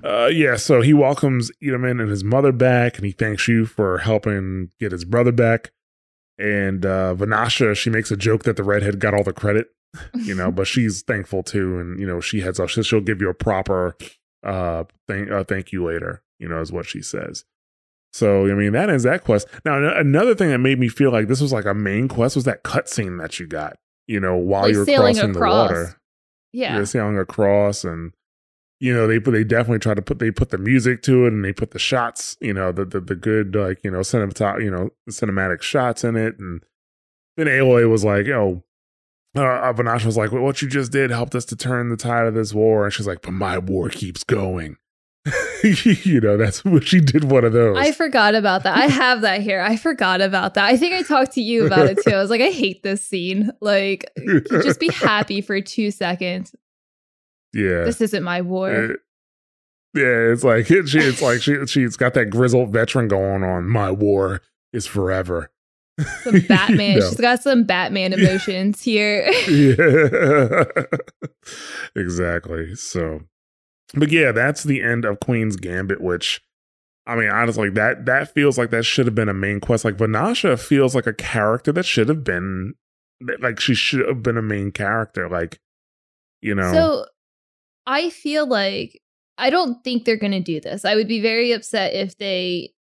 [0.04, 3.98] Uh, yeah, so he welcomes Itamen and his mother back, and he thanks you for
[3.98, 5.72] helping get his brother back.
[6.38, 9.68] And uh, Vanasha, she makes a joke that the redhead got all the credit,
[10.14, 12.70] you know, but she's thankful too, and you know, she heads off.
[12.70, 13.96] She'll give you a proper
[14.44, 17.44] uh, thank uh, thank you later, you know, is what she says.
[18.12, 19.46] So I mean, that is that quest.
[19.64, 22.44] Now, another thing that made me feel like this was like a main quest was
[22.44, 23.76] that cutscene that you got,
[24.06, 25.68] you know, while Like you were sailing crossing across.
[25.70, 26.00] the water.
[26.52, 26.76] Yeah.
[26.76, 28.12] You're sailing across and
[28.78, 31.44] you know they they definitely try to put they put the music to it and
[31.44, 34.70] they put the shots you know the the, the good like you know cinematic you
[34.70, 36.62] know cinematic shots in it and
[37.36, 38.62] then Aloy was like oh
[39.34, 42.34] uh, Vanasha was like what you just did helped us to turn the tide of
[42.34, 44.76] this war and she's like but my war keeps going
[45.64, 48.78] you know that's what she did one of those I forgot about that.
[48.78, 49.60] I have that here.
[49.60, 50.66] I forgot about that.
[50.66, 52.12] I think I talked to you about it too.
[52.12, 53.50] I was like, I hate this scene.
[53.60, 54.08] Like,
[54.62, 56.54] just be happy for two seconds.
[57.56, 58.96] Yeah This isn't my war.
[59.94, 63.68] Yeah, it's like it, she, it's like she she's got that grizzled veteran going on.
[63.68, 64.42] My war
[64.72, 65.50] is forever.
[66.22, 66.98] Some Batman.
[66.98, 67.08] know.
[67.08, 69.26] She's got some Batman emotions here.
[69.48, 70.64] yeah,
[71.94, 72.74] exactly.
[72.74, 73.20] So,
[73.94, 76.02] but yeah, that's the end of Queen's Gambit.
[76.02, 76.42] Which,
[77.06, 79.84] I mean, honestly, that that feels like that should have been a main quest.
[79.84, 82.74] Like Vanasha feels like a character that should have been,
[83.40, 85.28] like she should have been a main character.
[85.30, 85.58] Like,
[86.42, 87.06] you know, So
[87.86, 89.00] I feel like
[89.38, 90.84] I don't think they're going to do this.
[90.84, 92.72] I would be very upset if they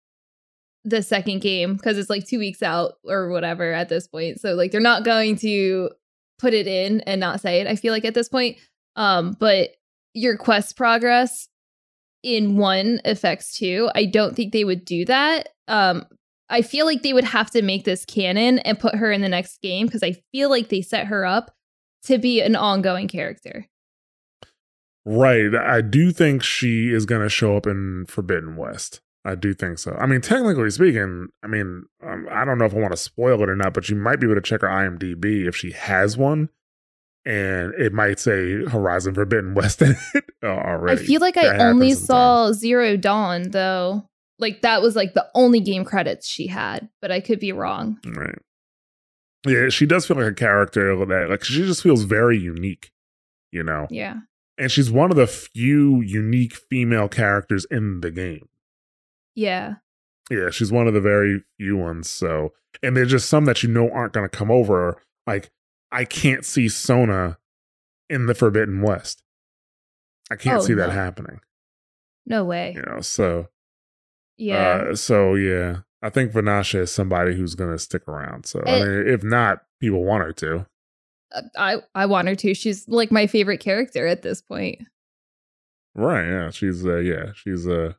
[0.84, 4.40] the second game because it's like 2 weeks out or whatever at this point.
[4.40, 5.90] So like they're not going to
[6.38, 7.66] put it in and not say it.
[7.66, 8.56] I feel like at this point
[8.94, 9.70] um but
[10.14, 11.48] your quest progress
[12.22, 13.90] in 1 affects 2.
[13.94, 15.48] I don't think they would do that.
[15.66, 16.06] Um
[16.48, 19.28] I feel like they would have to make this canon and put her in the
[19.28, 21.52] next game because I feel like they set her up
[22.04, 23.66] to be an ongoing character.
[25.06, 25.54] Right.
[25.54, 29.00] I do think she is going to show up in Forbidden West.
[29.24, 29.92] I do think so.
[29.92, 33.42] I mean, technically speaking, I mean, um, I don't know if I want to spoil
[33.42, 36.16] it or not, but you might be able to check her IMDb if she has
[36.16, 36.48] one,
[37.24, 41.02] and it might say Horizon Forbidden West in it already.
[41.02, 44.08] I feel like That I only saw Zero Dawn though.
[44.38, 47.98] Like that was like the only game credits she had, but I could be wrong.
[48.06, 48.38] Right.
[49.46, 52.90] Yeah, she does feel like a character that, like, she just feels very unique,
[53.52, 53.86] you know?
[53.90, 54.16] Yeah.
[54.58, 58.48] And she's one of the few unique female characters in the game.
[59.34, 59.74] Yeah.
[60.30, 62.08] Yeah, she's one of the very few ones.
[62.08, 62.52] So,
[62.82, 65.02] and there's just some that you know aren't going to come over.
[65.26, 65.50] Like,
[65.92, 67.38] I can't see Sona
[68.08, 69.22] in the Forbidden West.
[70.30, 71.40] I can't Oh, see that happening.
[72.26, 72.72] No way.
[72.74, 73.48] You know, so
[74.36, 74.86] Yeah.
[74.90, 78.46] uh, so yeah, I think Vanasha is somebody who's going to stick around.
[78.46, 78.84] So, I Eh.
[78.84, 80.66] mean, if not, people want her to.
[81.32, 82.54] Uh, I I want her to.
[82.54, 84.82] She's like my favorite character at this point.
[85.94, 86.26] Right?
[86.26, 87.94] Yeah, she's uh, yeah, she's uh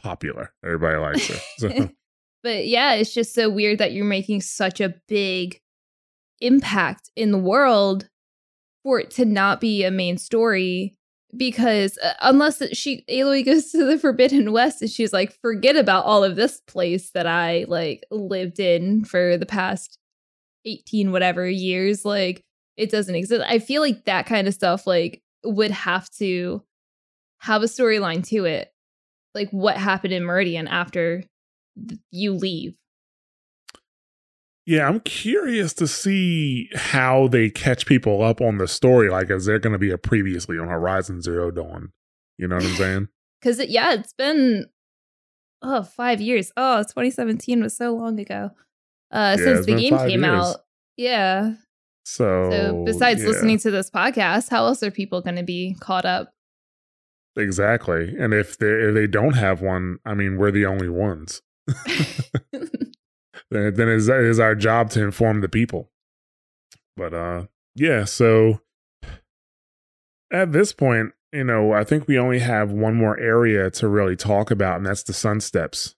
[0.00, 0.52] popular.
[0.64, 1.40] Everybody likes her.
[1.58, 1.90] So,
[2.42, 5.60] But yeah, it's just so weird that you're making such a big
[6.40, 8.08] impact in the world
[8.84, 10.96] for it to not be a main story
[11.36, 16.04] because uh, unless she Aloy goes to the Forbidden West and she's like forget about
[16.04, 19.97] all of this place that I like lived in for the past
[20.68, 22.44] 18 whatever years like
[22.76, 23.44] it doesn't exist.
[23.46, 26.62] I feel like that kind of stuff like would have to
[27.38, 28.72] have a storyline to it.
[29.34, 31.24] Like what happened in Meridian after
[31.88, 32.74] th- you leave.
[34.64, 39.08] Yeah, I'm curious to see how they catch people up on the story.
[39.08, 41.92] Like, is there going to be a previously on Horizon Zero Dawn?
[42.36, 43.08] You know what I'm saying?
[43.40, 44.66] Because it, yeah, it's been
[45.62, 46.50] oh five years.
[46.56, 48.50] Oh, 2017 was so long ago.
[49.10, 50.24] Uh, Yeah, since the game came years.
[50.46, 50.56] out.
[50.96, 51.54] Yeah.
[52.04, 53.28] So, So besides yeah.
[53.28, 56.32] listening to this podcast, how else are people going to be caught up?
[57.36, 58.16] Exactly.
[58.18, 61.42] And if they if they don't have one, I mean, we're the only ones.
[62.52, 65.90] then then it is our job to inform the people.
[66.96, 67.46] But uh
[67.76, 68.60] yeah, so
[70.32, 74.16] at this point, you know, I think we only have one more area to really
[74.16, 75.94] talk about, and that's the Sun Steps.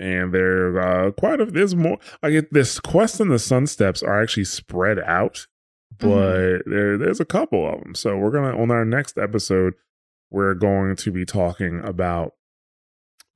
[0.00, 4.20] And there uh quite a there's more like this quest and the Sun Steps are
[4.20, 5.46] actually spread out,
[5.98, 6.70] but mm-hmm.
[6.70, 7.94] there there's a couple of them.
[7.94, 9.74] So we're gonna on our next episode,
[10.30, 12.32] we're going to be talking about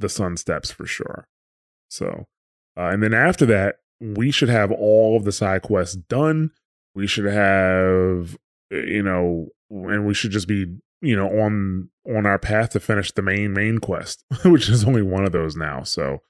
[0.01, 1.29] the Sun Steps for sure.
[1.91, 2.27] So
[2.77, 6.51] uh, and then after that, we should have all of the side quests done.
[6.95, 8.37] We should have
[8.71, 13.13] you know, and we should just be you know on on our path to finish
[13.13, 15.83] the main main quest, which is only one of those now.
[15.83, 16.23] So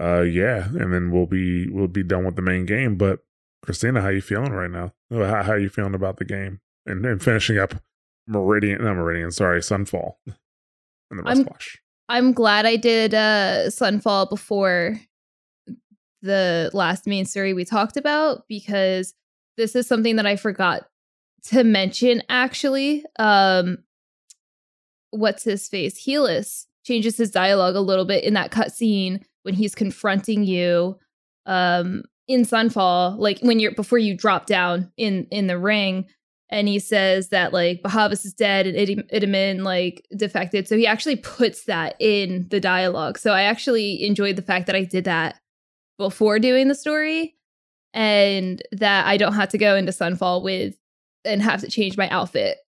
[0.00, 2.96] uh yeah, and then we'll be we'll be done with the main game.
[2.96, 3.20] But
[3.62, 4.92] Christina, how you feeling right now?
[5.10, 7.74] How how you feeling about the game and, and finishing up
[8.26, 8.82] Meridian?
[8.82, 11.48] Not Meridian, sorry, Sunfall and the I'm,
[12.08, 14.98] I'm glad I did uh Sunfall before
[16.22, 19.14] the last main story we talked about because
[19.56, 20.88] this is something that I forgot
[21.48, 23.04] to mention actually.
[23.18, 23.78] Um
[25.10, 26.06] what's his face?
[26.06, 30.98] Helis changes his dialogue a little bit in that cutscene when he's confronting you
[31.46, 36.06] um in Sunfall, like when you're before you drop down in in the ring,
[36.50, 40.68] and he says that like Bahavas is dead and Idim- Itamen like defected.
[40.68, 43.18] So he actually puts that in the dialogue.
[43.18, 45.40] So I actually enjoyed the fact that I did that
[45.98, 47.34] before doing the story,
[47.92, 50.74] and that I don't have to go into Sunfall with
[51.24, 52.58] and have to change my outfit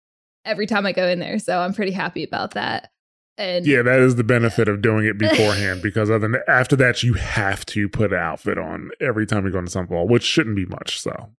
[0.44, 1.38] every time I go in there.
[1.38, 2.90] So I'm pretty happy about that.
[3.37, 7.03] And yeah, that is the benefit of doing it beforehand because other than after that,
[7.03, 10.57] you have to put an outfit on every time you go into Sunfall, which shouldn't
[10.57, 11.01] be much.
[11.01, 11.30] So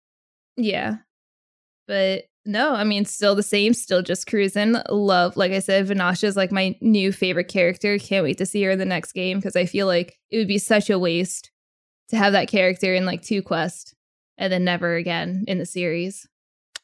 [0.57, 0.97] yeah,
[1.87, 4.75] but no, I mean, still the same, still just cruising.
[4.89, 7.97] Love, like I said, Vanasha is like my new favorite character.
[7.97, 10.47] Can't wait to see her in the next game because I feel like it would
[10.47, 11.51] be such a waste
[12.09, 13.95] to have that character in like two quests
[14.37, 16.27] and then never again in the series.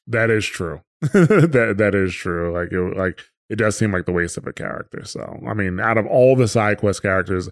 [0.08, 0.82] That is true.
[1.02, 2.54] that that is true.
[2.54, 5.04] Like it, like it does seem like the waste of a character.
[5.04, 7.50] So, I mean, out of all the side quest characters,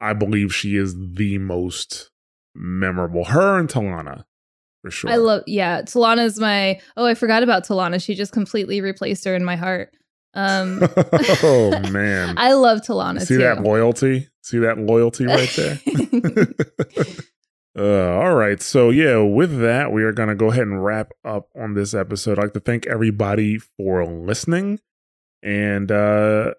[0.00, 2.12] I believe she is the most
[2.54, 3.24] memorable.
[3.24, 4.26] Her and Talanah,
[4.80, 5.10] for sure.
[5.10, 5.82] I love, yeah.
[5.82, 6.80] Talanah is my.
[6.96, 8.00] Oh, I forgot about Talanah.
[8.00, 9.90] She just completely replaced her in my heart.
[10.34, 10.78] Um,
[11.42, 13.22] oh man, I love Talanah.
[13.22, 13.38] See too.
[13.38, 14.28] that loyalty?
[14.42, 15.80] See that loyalty right there?
[17.76, 18.62] Uh, all right.
[18.62, 21.92] So, yeah, with that, we are going to go ahead and wrap up on this
[21.92, 22.38] episode.
[22.38, 24.78] I'd like to thank everybody for listening.
[25.44, 26.54] And uh,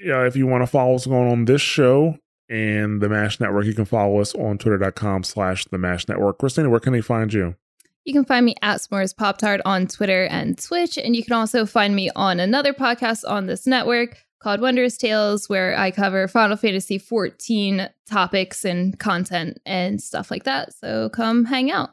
[0.00, 2.16] yeah, if you want to follow what's going on this show
[2.48, 6.38] and the MASH Network, you can follow us on twitter.com slash the MASH Network.
[6.38, 7.56] Christina, where can they find you?
[8.04, 10.96] You can find me at S'mores Pop Tart on Twitter and Twitch.
[10.96, 15.48] And you can also find me on another podcast on this network called Wondrous Tales,
[15.48, 20.74] where I cover Final Fantasy 14 topics and content and stuff like that.
[20.74, 21.90] So come hang out.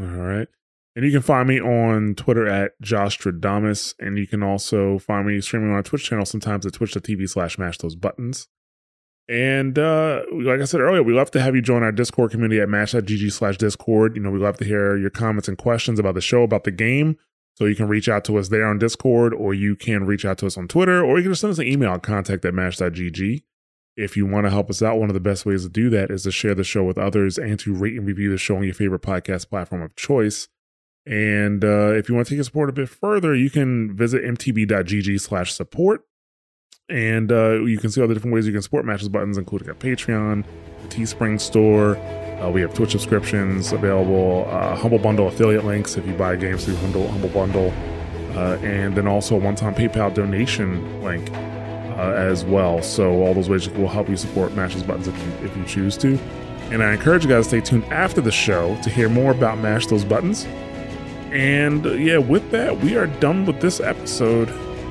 [0.00, 0.48] All right.
[0.94, 3.94] And you can find me on Twitter at Jostradamus.
[3.98, 7.58] And you can also find me streaming on our Twitch channel sometimes at twitch.tv slash
[7.58, 8.48] mash those buttons.
[9.28, 12.60] And uh, like I said earlier, we love to have you join our Discord community
[12.60, 14.16] at mash.gg slash Discord.
[14.16, 16.70] You know, we love to hear your comments and questions about the show, about the
[16.70, 17.16] game.
[17.54, 20.38] So you can reach out to us there on Discord, or you can reach out
[20.38, 22.54] to us on Twitter, or you can just send us an email at contact at
[22.54, 23.42] mash.gg.
[23.94, 26.10] If you want to help us out, one of the best ways to do that
[26.10, 28.64] is to share the show with others and to rate and review the show on
[28.64, 30.48] your favorite podcast platform of choice.
[31.04, 34.22] And uh, if you want to take your support a bit further, you can visit
[34.22, 36.04] mtb.gg slash support.
[36.88, 39.38] And uh, you can see all the different ways you can support Mash Those Buttons,
[39.38, 40.44] including a Patreon,
[40.84, 41.96] a Teespring store.
[41.96, 46.64] Uh, we have Twitch subscriptions available, uh, Humble Bundle affiliate links if you buy games
[46.64, 47.72] through Humble, Humble Bundle,
[48.36, 52.82] uh, and then also a one time PayPal donation link uh, as well.
[52.82, 55.64] So all those ways will help you support Mash Those Buttons if you, if you
[55.64, 56.18] choose to.
[56.70, 59.58] And I encourage you guys to stay tuned after the show to hear more about
[59.58, 60.46] Mash Those Buttons.
[61.32, 64.50] And uh, yeah, with that, we are done with this episode.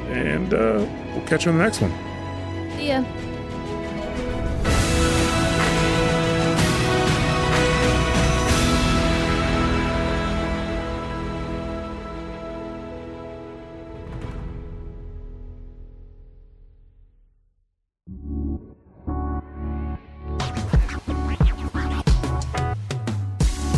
[0.10, 1.92] And uh, we'll catch you on the next one.
[2.78, 3.04] See ya.